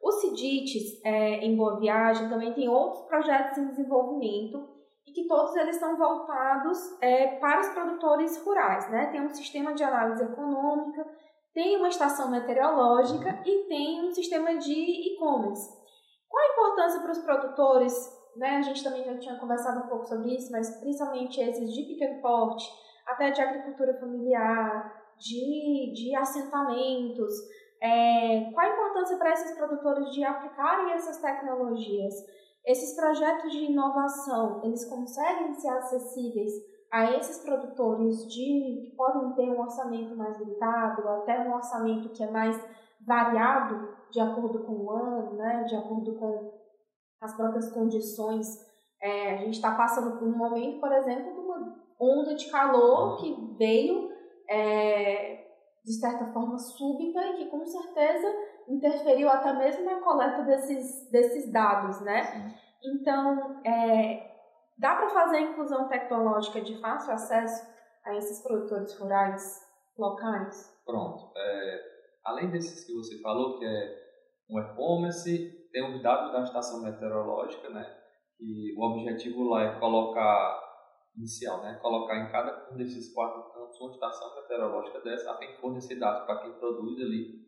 O 0.00 0.12
CIDITES, 0.12 1.00
é, 1.04 1.36
em 1.38 1.56
Boa 1.56 1.80
Viagem, 1.80 2.28
também 2.28 2.52
tem 2.52 2.68
outros 2.68 3.02
projetos 3.06 3.58
em 3.58 3.68
desenvolvimento 3.68 4.68
e 5.06 5.12
que 5.12 5.26
todos 5.26 5.56
eles 5.56 5.76
estão 5.76 5.96
voltados 5.96 6.78
é, 7.00 7.38
para 7.38 7.60
os 7.60 7.68
produtores 7.70 8.44
rurais. 8.44 8.88
Né? 8.90 9.06
Tem 9.06 9.20
um 9.20 9.30
sistema 9.30 9.74
de 9.74 9.82
análise 9.82 10.22
econômica 10.22 11.04
tem 11.54 11.76
uma 11.76 11.88
estação 11.88 12.30
meteorológica 12.30 13.40
e 13.46 13.68
tem 13.68 14.04
um 14.04 14.12
sistema 14.12 14.58
de 14.58 14.72
e-commerce. 14.72 15.70
Qual 16.28 16.42
a 16.42 16.52
importância 16.52 17.00
para 17.00 17.12
os 17.12 17.18
produtores? 17.18 18.23
Né? 18.36 18.56
A 18.56 18.62
gente 18.62 18.82
também 18.82 19.04
já 19.04 19.18
tinha 19.18 19.38
conversado 19.38 19.84
um 19.84 19.88
pouco 19.88 20.06
sobre 20.06 20.34
isso, 20.34 20.50
mas 20.50 20.78
principalmente 20.80 21.40
esses 21.40 21.72
de 21.72 21.82
pequeno 21.82 22.20
porte, 22.20 22.68
até 23.06 23.30
de 23.30 23.40
agricultura 23.40 23.98
familiar, 23.98 25.02
de, 25.18 25.92
de 25.94 26.16
assentamentos. 26.16 27.32
É, 27.80 28.50
qual 28.52 28.66
a 28.66 28.72
importância 28.72 29.16
para 29.16 29.32
esses 29.32 29.56
produtores 29.56 30.10
de 30.10 30.24
aplicarem 30.24 30.92
essas 30.92 31.18
tecnologias? 31.20 32.14
Esses 32.66 32.96
projetos 32.96 33.52
de 33.52 33.64
inovação, 33.64 34.62
eles 34.64 34.84
conseguem 34.86 35.52
ser 35.54 35.68
acessíveis 35.68 36.52
a 36.90 37.10
esses 37.12 37.38
produtores 37.44 38.26
de 38.26 38.80
que 38.84 38.94
podem 38.96 39.32
ter 39.32 39.50
um 39.50 39.60
orçamento 39.60 40.16
mais 40.16 40.38
limitado, 40.38 41.06
até 41.08 41.40
um 41.40 41.52
orçamento 41.52 42.08
que 42.10 42.22
é 42.22 42.30
mais 42.30 42.58
variado 43.06 43.94
de 44.10 44.20
acordo 44.20 44.64
com 44.64 44.72
o 44.72 44.90
ano, 44.90 45.34
né, 45.34 45.64
de 45.64 45.76
acordo 45.76 46.14
com 46.14 46.52
as 47.20 47.34
próprias 47.36 47.70
condições. 47.72 48.46
É, 49.00 49.34
a 49.34 49.36
gente 49.38 49.54
está 49.54 49.74
passando 49.74 50.18
por 50.18 50.26
um 50.26 50.36
momento, 50.36 50.80
por 50.80 50.92
exemplo, 50.92 51.32
de 51.32 51.40
uma 51.40 51.76
onda 52.00 52.34
de 52.34 52.50
calor 52.50 53.18
que 53.18 53.54
veio 53.58 54.10
é, 54.48 55.46
de 55.84 55.92
certa 56.00 56.26
forma 56.32 56.58
súbita 56.58 57.20
e 57.28 57.36
que 57.36 57.46
com 57.46 57.64
certeza 57.64 58.26
interferiu 58.68 59.28
até 59.28 59.52
mesmo 59.52 59.84
na 59.84 60.00
coleta 60.00 60.42
desses, 60.42 61.10
desses 61.10 61.52
dados, 61.52 62.00
né? 62.00 62.54
Então, 62.82 63.60
é, 63.64 64.34
Dá 64.76 64.96
para 64.96 65.08
fazer 65.10 65.36
a 65.36 65.40
inclusão 65.40 65.88
tecnológica 65.88 66.60
de 66.60 66.80
fácil 66.80 67.12
acesso 67.12 67.64
a 68.04 68.16
esses 68.16 68.42
produtores 68.42 68.98
rurais 68.98 69.62
locais? 69.96 70.76
Pronto. 70.84 71.32
É, 71.36 71.80
além 72.24 72.50
desses 72.50 72.84
que 72.84 72.92
você 72.92 73.20
falou, 73.20 73.58
que 73.58 73.64
é 73.64 74.04
um 74.50 74.58
e-commerce, 74.58 75.63
tem 75.74 75.92
os 75.92 76.00
dados 76.00 76.32
da 76.32 76.44
estação 76.44 76.82
meteorológica, 76.84 77.68
né? 77.68 77.84
E 78.38 78.72
o 78.78 78.80
objetivo 78.80 79.42
lá 79.42 79.64
é 79.64 79.80
colocar, 79.80 80.62
inicial, 81.16 81.62
né? 81.62 81.80
Colocar 81.82 82.16
em 82.16 82.30
cada 82.30 82.72
um 82.72 82.76
desses 82.76 83.12
quatro 83.12 83.42
campos 83.52 83.80
uma 83.80 83.90
estação 83.90 84.36
meteorológica 84.36 85.00
dessa 85.00 85.32
a 85.32 85.36
fim 85.36 85.48
de 85.48 85.60
fornecer 85.60 85.96
dados 85.96 86.24
para 86.26 86.42
quem 86.42 86.52
produz 86.52 87.00
ali. 87.00 87.42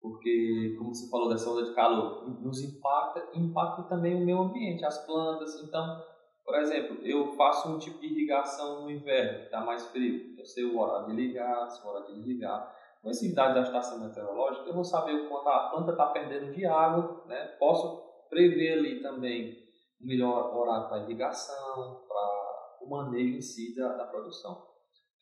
Porque, 0.00 0.74
como 0.76 0.92
você 0.92 1.08
falou 1.08 1.28
dessa 1.28 1.48
onda 1.48 1.64
de 1.64 1.74
calor, 1.76 2.28
nos 2.42 2.60
impacta, 2.60 3.30
impacta 3.38 3.84
também 3.84 4.20
o 4.20 4.24
meio 4.24 4.42
ambiente, 4.42 4.84
as 4.84 5.06
plantas. 5.06 5.54
Então, 5.62 6.02
por 6.44 6.56
exemplo, 6.56 6.98
eu 7.06 7.34
faço 7.36 7.68
um 7.68 7.78
tipo 7.78 8.00
de 8.00 8.08
irrigação 8.08 8.82
no 8.82 8.90
inverno, 8.90 9.38
que 9.38 9.44
está 9.44 9.60
mais 9.60 9.86
frio. 9.86 10.34
Eu 10.36 10.44
sei 10.44 10.64
o 10.64 10.76
horário 10.76 11.06
de 11.06 11.12
ligar, 11.14 11.70
se 11.70 11.86
o 11.86 11.88
horário 11.88 12.08
de 12.08 12.14
desligar. 12.14 12.74
Com 13.04 13.10
esse 13.10 13.34
dado 13.34 13.52
da 13.52 13.60
estação 13.60 14.00
meteorológica, 14.00 14.66
eu 14.66 14.72
vou 14.72 14.82
saber 14.82 15.12
o 15.12 15.28
quanto 15.28 15.46
a 15.46 15.68
planta 15.68 15.90
está 15.90 16.06
perdendo 16.06 16.50
de 16.50 16.64
água, 16.64 17.22
né? 17.26 17.48
Posso 17.58 18.02
prever 18.30 18.78
ali 18.78 19.02
também 19.02 19.58
o 20.00 20.06
melhor 20.06 20.56
horário 20.56 20.88
para 20.88 21.02
irrigação, 21.02 22.02
para 22.08 22.78
o 22.80 22.88
manejo 22.88 23.36
em 23.36 23.42
si 23.42 23.76
da, 23.76 23.88
da 23.88 24.06
produção. 24.06 24.66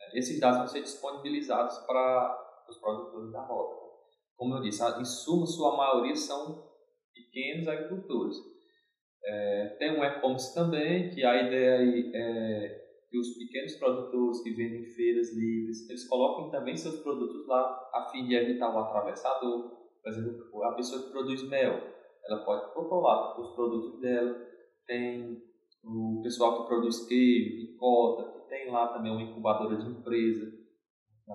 É, 0.01 0.16
esses 0.16 0.38
dados 0.38 0.59
vão 0.59 0.68
ser 0.68 0.83
disponibilizados 0.83 1.77
para 1.79 2.64
os 2.68 2.79
produtores 2.79 3.33
da 3.33 3.42
rota. 3.42 3.75
Como 4.37 4.55
eu 4.55 4.62
disse, 4.62 4.81
em 5.01 5.05
suma, 5.05 5.45
sua 5.45 5.77
maioria 5.77 6.14
são 6.14 6.64
pequenos 7.12 7.66
agricultores. 7.66 8.37
É, 9.25 9.77
tem 9.81 9.99
um 9.99 10.05
e-commerce 10.05 10.55
também, 10.55 11.11
que 11.11 11.25
a 11.25 11.49
ideia 11.49 12.12
é 12.14 12.82
que 13.12 13.18
os 13.18 13.37
pequenos 13.37 13.77
produtores 13.77 14.42
que 14.42 14.55
vendem 14.55 14.81
em 14.81 14.87
feiras 14.87 15.37
livres, 15.37 15.87
eles 15.90 16.09
coloquem 16.09 16.51
também 16.51 16.75
seus 16.75 17.01
produtos 17.01 17.46
lá 17.46 17.90
a 17.92 18.09
fim 18.11 18.27
de 18.27 18.35
evitar 18.35 18.75
o 18.75 18.79
atravessador. 18.79 19.70
Por 20.03 20.09
exemplo, 20.09 20.64
a 20.64 20.72
pessoa 20.72 21.03
que 21.03 21.11
produz 21.11 21.46
mel, 21.46 21.79
ela 22.25 22.42
pode 22.42 22.72
colocar 22.72 23.38
os 23.38 23.55
produtos 23.55 24.01
dela. 24.01 24.35
Tem 24.87 25.42
o 25.85 26.22
pessoal 26.22 26.62
que 26.62 26.68
produz 26.68 27.07
queijo, 27.07 27.72
ricota, 27.72 28.33
que 28.33 28.48
tem 28.48 28.70
lá 28.70 28.88
também 28.88 29.12
uma 29.12 29.22
incubadora 29.22 29.77
de 29.77 29.90
empresa. 29.90 30.51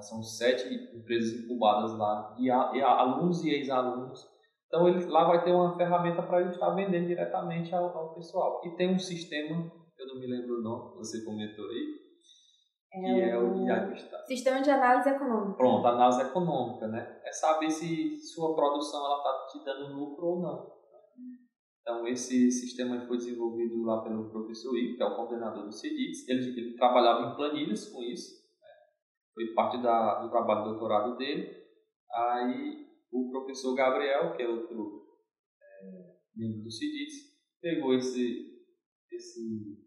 São 0.01 0.23
sete 0.23 0.67
empresas 0.95 1.43
incubadas 1.43 1.95
lá, 1.95 2.35
e, 2.39 2.49
alunos 2.49 3.43
e 3.43 3.51
ex-alunos 3.51 4.27
então 4.67 4.87
ele 4.87 5.05
lá 5.05 5.23
vai 5.25 5.43
ter 5.43 5.51
uma 5.51 5.75
ferramenta 5.77 6.21
para 6.21 6.41
ele 6.41 6.49
estar 6.49 6.69
vendendo 6.71 7.07
diretamente 7.07 7.73
ao, 7.73 7.97
ao, 7.97 8.13
pessoal. 8.15 8.61
E 8.65 8.71
tem 8.71 8.93
um 8.93 8.99
sistema, 8.99 9.71
eu 9.99 10.07
não 10.07 10.19
me 10.19 10.27
lembro 10.27 10.59
o 10.59 10.61
nome, 10.61 10.97
você 10.97 11.23
comentou 11.23 11.65
aí, 11.65 12.07
é 12.93 13.01
que 13.01 13.21
é 13.21 13.37
o 13.37 13.63
diagnóstico. 13.63 14.15
Sistema 14.27 14.61
de 14.61 14.69
análise 14.69 15.09
econômica. 15.09 15.57
Pronto, 15.57 15.87
análise 15.87 16.21
econômica, 16.21 16.87
né? 16.87 17.21
É 17.23 17.31
saber 17.31 17.69
se 17.69 18.17
sua 18.17 18.55
produção 18.55 19.05
ela 19.05 19.17
está 19.17 19.47
te 19.51 19.65
dando 19.65 19.93
lucro 19.93 20.25
ou 20.25 20.41
não. 20.41 20.77
Então 21.81 22.07
esse 22.07 22.51
sistema 22.51 23.05
foi 23.07 23.17
desenvolvido 23.17 23.83
lá 23.83 24.03
pelo 24.03 24.29
professor 24.29 24.75
Ivo, 24.77 24.97
que 24.97 25.03
é 25.03 25.05
o 25.05 25.15
coordenador 25.15 25.65
do 25.65 25.71
CEDITS. 25.71 26.27
Ele, 26.27 26.59
ele 26.59 26.75
trabalhava 26.75 27.31
em 27.31 27.35
planilhas 27.35 27.89
com 27.89 28.01
isso. 28.03 28.35
Né? 28.61 28.69
Foi 29.33 29.53
parte 29.53 29.81
da, 29.81 30.21
do 30.21 30.29
trabalho 30.29 30.63
de 30.63 30.69
doutorado 30.71 31.17
dele. 31.17 31.49
Aí 32.11 32.87
o 33.11 33.29
professor 33.29 33.73
Gabriel, 33.75 34.35
que 34.35 34.43
é 34.43 34.49
outro 34.49 35.07
é, 35.61 36.15
membro 36.35 36.63
do 36.63 36.71
CIDITS, 36.71 37.37
pegou 37.61 37.93
esse, 37.93 38.65
esse, 39.11 39.86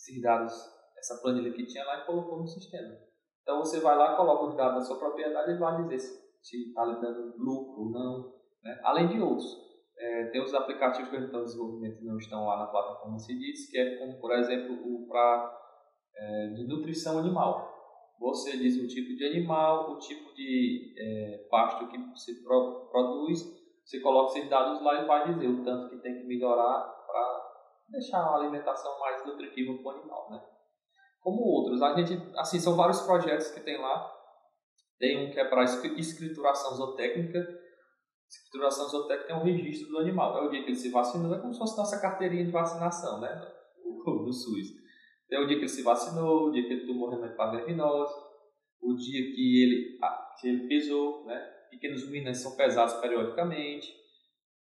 esses 0.00 0.22
dados, 0.22 0.52
essa 0.96 1.20
planilha 1.20 1.52
que 1.52 1.66
tinha 1.66 1.84
lá 1.84 2.02
e 2.02 2.06
colocou 2.06 2.38
no 2.38 2.46
sistema. 2.46 2.96
Então 3.42 3.58
você 3.58 3.80
vai 3.80 3.96
lá, 3.96 4.16
coloca 4.16 4.46
os 4.46 4.56
dados 4.56 4.74
da 4.76 4.84
sua 4.84 4.98
propriedade 4.98 5.52
e 5.52 5.58
vai 5.58 5.82
dizer 5.82 5.98
se 5.98 6.68
está 6.68 6.84
lhe 6.84 7.00
dando 7.00 7.36
lucro 7.36 7.82
ou 7.82 7.90
não, 7.90 8.34
né? 8.62 8.80
além 8.82 9.08
de 9.08 9.20
outros. 9.20 9.68
É, 9.98 10.30
tem 10.30 10.42
os 10.42 10.54
aplicativos 10.54 11.10
que 11.10 11.16
estão 11.16 11.42
em 11.42 11.44
desenvolvimento 11.44 12.02
não 12.02 12.16
estão 12.16 12.46
lá 12.46 12.60
na 12.60 12.66
plataforma 12.68 13.18
CIDITS, 13.18 13.70
que 13.70 13.78
é 13.78 13.98
como, 13.98 14.18
por 14.18 14.32
exemplo, 14.32 14.74
o 14.74 15.06
para 15.06 15.58
é, 16.16 16.46
de 16.54 16.66
nutrição 16.66 17.18
animal. 17.18 17.68
Você 18.18 18.56
diz 18.56 18.82
o 18.82 18.88
tipo 18.88 19.14
de 19.14 19.26
animal, 19.26 19.92
o 19.92 19.98
tipo 19.98 20.34
de 20.34 20.94
é, 20.96 21.46
pasto 21.50 21.86
que 21.88 21.98
você 21.98 22.34
pro, 22.42 22.88
produz, 22.90 23.40
você 23.84 24.00
coloca 24.00 24.38
esses 24.38 24.48
dados 24.48 24.82
lá 24.82 25.02
e 25.02 25.06
vai 25.06 25.34
dizer 25.34 25.48
o 25.48 25.62
tanto 25.62 25.90
que 25.90 26.02
tem 26.02 26.14
que 26.14 26.26
melhorar 26.26 26.99
deixar 27.90 28.18
a 28.18 28.36
alimentação 28.36 28.98
mais 29.00 29.24
nutritiva 29.26 29.74
para 29.82 29.92
o 29.92 29.96
animal, 29.96 30.30
né? 30.30 30.40
Como 31.20 31.42
outros, 31.42 31.82
a 31.82 31.94
gente, 31.94 32.14
assim, 32.36 32.58
são 32.58 32.76
vários 32.76 33.02
projetos 33.02 33.50
que 33.50 33.60
tem 33.60 33.78
lá. 33.78 34.10
Tem 34.98 35.26
um 35.26 35.30
que 35.30 35.38
é 35.38 35.44
para 35.44 35.64
escrituração 35.64 36.74
zootécnica. 36.74 37.38
Escrituração 38.28 38.88
zootécnica 38.88 39.26
tem 39.26 39.36
um 39.36 39.44
registro 39.44 39.90
do 39.90 39.98
animal. 39.98 40.38
É 40.38 40.46
o 40.46 40.50
dia 40.50 40.62
que 40.62 40.70
ele 40.70 40.76
se 40.76 40.90
vacinou, 40.90 41.34
é 41.34 41.40
como 41.40 41.52
se 41.52 41.58
fosse 41.58 41.76
nossa 41.76 42.00
carteirinha 42.00 42.44
de 42.44 42.50
vacinação, 42.50 43.20
né? 43.20 43.28
Do 44.04 44.32
SUS. 44.32 44.68
É 45.30 45.38
o 45.38 45.46
dia 45.46 45.56
que 45.56 45.62
ele 45.62 45.68
se 45.68 45.82
vacinou, 45.82 46.48
o 46.48 46.52
dia 46.52 46.66
que 46.66 46.72
ele 46.72 46.86
tomou 46.86 47.10
remédio 47.10 47.36
para 47.36 47.52
verminose, 47.52 48.12
o 48.80 48.94
dia 48.94 49.22
que 49.34 49.62
ele, 49.62 49.98
que 50.40 50.48
ele 50.48 50.68
pesou, 50.68 51.24
né? 51.26 51.38
Pequenos 51.70 52.08
ruínas 52.08 52.38
são 52.38 52.56
pesados 52.56 52.94
periodicamente. 52.94 53.94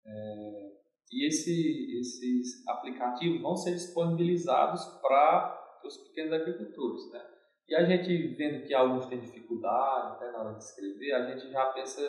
É, 0.05 0.62
e 1.11 1.27
esse, 1.27 1.99
esses 1.99 2.67
aplicativos 2.67 3.41
vão 3.41 3.55
ser 3.55 3.71
disponibilizados 3.71 4.83
para 5.01 5.79
os 5.85 5.97
pequenos 5.97 6.33
agricultores, 6.33 7.11
né? 7.11 7.21
E 7.67 7.75
a 7.75 7.83
gente 7.83 8.35
vendo 8.35 8.65
que 8.65 8.73
alguns 8.73 9.05
têm 9.05 9.19
dificuldade 9.19 10.15
até 10.15 10.31
na 10.31 10.39
hora 10.39 10.53
de 10.53 10.63
escrever, 10.63 11.13
a 11.13 11.29
gente 11.29 11.51
já 11.51 11.65
pensa, 11.67 12.01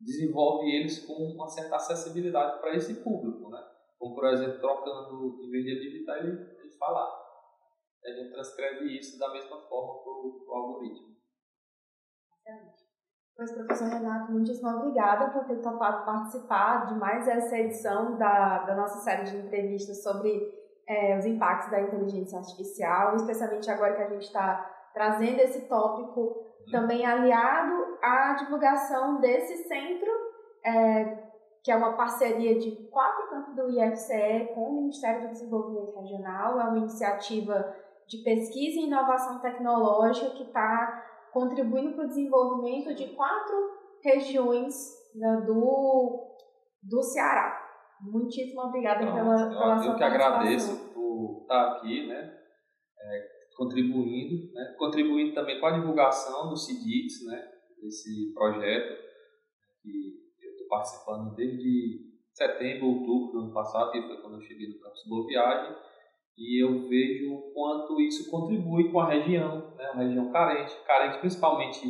desenvolve 0.00 0.70
eles 0.70 1.04
com 1.06 1.14
uma 1.14 1.48
certa 1.48 1.76
acessibilidade 1.76 2.60
para 2.60 2.74
esse 2.74 3.02
público, 3.02 3.50
né? 3.50 3.62
Como, 3.98 4.14
por 4.14 4.26
exemplo, 4.26 4.60
trocando, 4.60 5.44
em 5.44 5.50
vez 5.50 5.64
de 5.64 5.70
ele 5.70 6.04
ele, 6.08 6.56
ele 6.60 6.76
falar 6.78 7.28
a 8.04 8.12
gente 8.12 8.32
transcreve 8.32 8.98
isso 8.98 9.18
da 9.18 9.30
mesma 9.32 9.60
forma 9.68 10.02
para 10.02 10.12
o 10.12 10.54
algoritmo. 10.54 11.16
Excelente. 12.32 12.87
Pois, 13.38 13.52
professor 13.52 13.86
Renato, 13.86 14.32
muitíssimo 14.32 14.68
obrigada 14.68 15.30
por 15.30 15.44
ter 15.44 15.62
topado 15.62 16.04
participar 16.04 16.86
de 16.86 16.94
mais 16.98 17.28
essa 17.28 17.56
edição 17.56 18.16
da, 18.16 18.64
da 18.64 18.74
nossa 18.74 18.98
série 18.98 19.30
de 19.30 19.36
entrevistas 19.36 20.02
sobre 20.02 20.52
é, 20.88 21.16
os 21.16 21.24
impactos 21.24 21.70
da 21.70 21.80
inteligência 21.80 22.36
artificial, 22.36 23.14
especialmente 23.14 23.70
agora 23.70 23.94
que 23.94 24.02
a 24.02 24.08
gente 24.08 24.24
está 24.24 24.68
trazendo 24.92 25.38
esse 25.38 25.68
tópico 25.68 26.34
também 26.72 27.06
aliado 27.06 27.98
à 28.02 28.32
divulgação 28.32 29.20
desse 29.20 29.68
centro, 29.68 30.10
é, 30.64 31.18
que 31.62 31.70
é 31.70 31.76
uma 31.76 31.92
parceria 31.92 32.58
de 32.58 32.88
quatro 32.90 33.30
campos 33.30 33.54
do 33.54 33.70
IFCE 33.70 34.50
com 34.52 34.62
o 34.62 34.74
Ministério 34.80 35.28
do 35.28 35.30
Desenvolvimento 35.30 35.94
Regional, 35.94 36.60
é 36.60 36.64
uma 36.64 36.78
iniciativa 36.78 37.72
de 38.04 38.18
pesquisa 38.24 38.80
e 38.80 38.86
inovação 38.86 39.38
tecnológica 39.38 40.30
que 40.30 40.42
está 40.42 41.04
contribuindo 41.32 41.94
para 41.94 42.04
o 42.04 42.08
desenvolvimento 42.08 42.94
de 42.94 43.14
quatro 43.14 43.56
regiões 44.02 44.74
né, 45.14 45.42
do, 45.46 46.36
do 46.82 47.02
Ceará. 47.02 47.66
Muitíssimo 48.00 48.62
obrigada 48.62 49.00
Pronto, 49.00 49.14
pela, 49.14 49.48
pela 49.48 49.76
eu, 49.76 49.82
sua 49.82 49.92
Eu 49.92 49.96
que 49.96 50.04
agradeço 50.04 50.92
por 50.94 51.40
estar 51.42 51.72
aqui, 51.72 52.06
né, 52.06 52.38
é, 53.00 53.28
contribuindo, 53.56 54.52
né, 54.52 54.74
contribuindo 54.78 55.34
também 55.34 55.58
com 55.58 55.66
a 55.66 55.72
divulgação 55.72 56.48
do 56.48 56.56
CIDITS, 56.56 57.26
né, 57.26 57.52
desse 57.80 58.32
projeto 58.34 58.96
que 59.82 60.44
eu 60.44 60.50
estou 60.52 60.68
participando 60.68 61.34
desde 61.34 62.08
setembro, 62.32 62.86
outubro 62.86 63.32
do 63.32 63.44
ano 63.46 63.52
passado, 63.52 63.90
que 63.90 64.02
foi 64.02 64.20
quando 64.20 64.34
eu 64.34 64.42
cheguei 64.42 64.68
no 64.68 64.80
campus 64.80 65.04
Boa 65.08 65.26
Viagem, 65.26 65.76
e 66.38 66.62
eu 66.62 66.88
vejo 66.88 67.34
o 67.34 67.52
quanto 67.52 68.00
isso 68.00 68.30
contribui 68.30 68.92
com 68.92 69.00
a 69.00 69.10
região, 69.10 69.74
né, 69.76 69.90
uma 69.90 70.04
região 70.04 70.30
carente, 70.30 70.72
carente 70.86 71.18
principalmente 71.18 71.80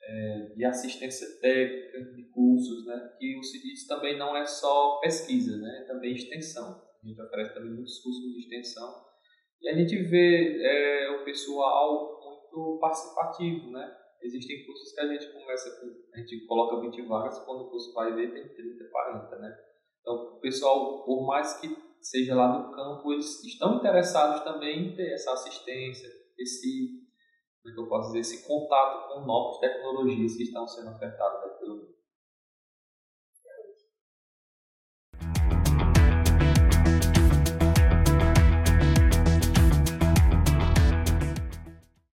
é, 0.00 0.52
de 0.54 0.64
assistência 0.64 1.26
técnica, 1.40 2.14
de 2.14 2.22
cursos, 2.30 2.86
né, 2.86 3.12
que 3.18 3.36
o 3.36 3.42
CIDIS 3.42 3.86
também 3.88 4.16
não 4.16 4.36
é 4.36 4.46
só 4.46 5.00
pesquisa, 5.00 5.56
né, 5.56 5.80
é 5.82 5.84
também 5.86 6.14
extensão. 6.14 6.80
A 7.02 7.08
gente 7.08 7.20
oferece 7.20 7.54
também 7.54 7.72
muitos 7.72 7.98
cursos 7.98 8.22
de 8.22 8.38
extensão 8.38 9.12
e 9.60 9.68
a 9.68 9.74
gente 9.74 9.96
vê 9.96 10.60
é, 10.60 11.10
o 11.10 11.24
pessoal 11.24 12.20
muito 12.24 12.78
participativo, 12.80 13.70
né? 13.70 13.96
Existem 14.20 14.64
cursos 14.66 14.92
que 14.92 15.00
a 15.00 15.06
gente 15.06 15.32
começa 15.32 15.80
com, 15.80 15.86
a 16.14 16.18
gente 16.18 16.46
coloca 16.46 16.80
20 16.80 17.02
vagas, 17.02 17.38
quando 17.44 17.62
o 17.62 17.70
curso 17.70 17.92
vai 17.92 18.14
ver 18.14 18.32
tem 18.32 18.48
30, 18.54 18.88
40, 18.90 19.38
né? 19.38 19.56
Então, 20.00 20.14
o 20.14 20.40
pessoal, 20.40 21.04
por 21.04 21.26
mais 21.26 21.60
que 21.60 21.68
seja 22.02 22.34
lá 22.34 22.48
no 22.48 22.74
campo, 22.74 23.12
eles 23.12 23.42
estão 23.44 23.76
interessados 23.76 24.42
também 24.42 24.88
em 24.88 24.96
ter 24.96 25.12
essa 25.12 25.32
assistência, 25.32 26.08
esse, 26.38 27.00
como 27.62 27.72
é 27.72 27.74
que 27.74 27.80
eu 27.80 27.88
posso 27.88 28.08
dizer, 28.08 28.20
esse 28.20 28.46
contato 28.46 29.08
com 29.08 29.26
novas 29.26 29.58
tecnologias 29.58 30.36
que 30.36 30.44
estão 30.44 30.66
sendo 30.66 30.90
ofertadas 30.90 31.41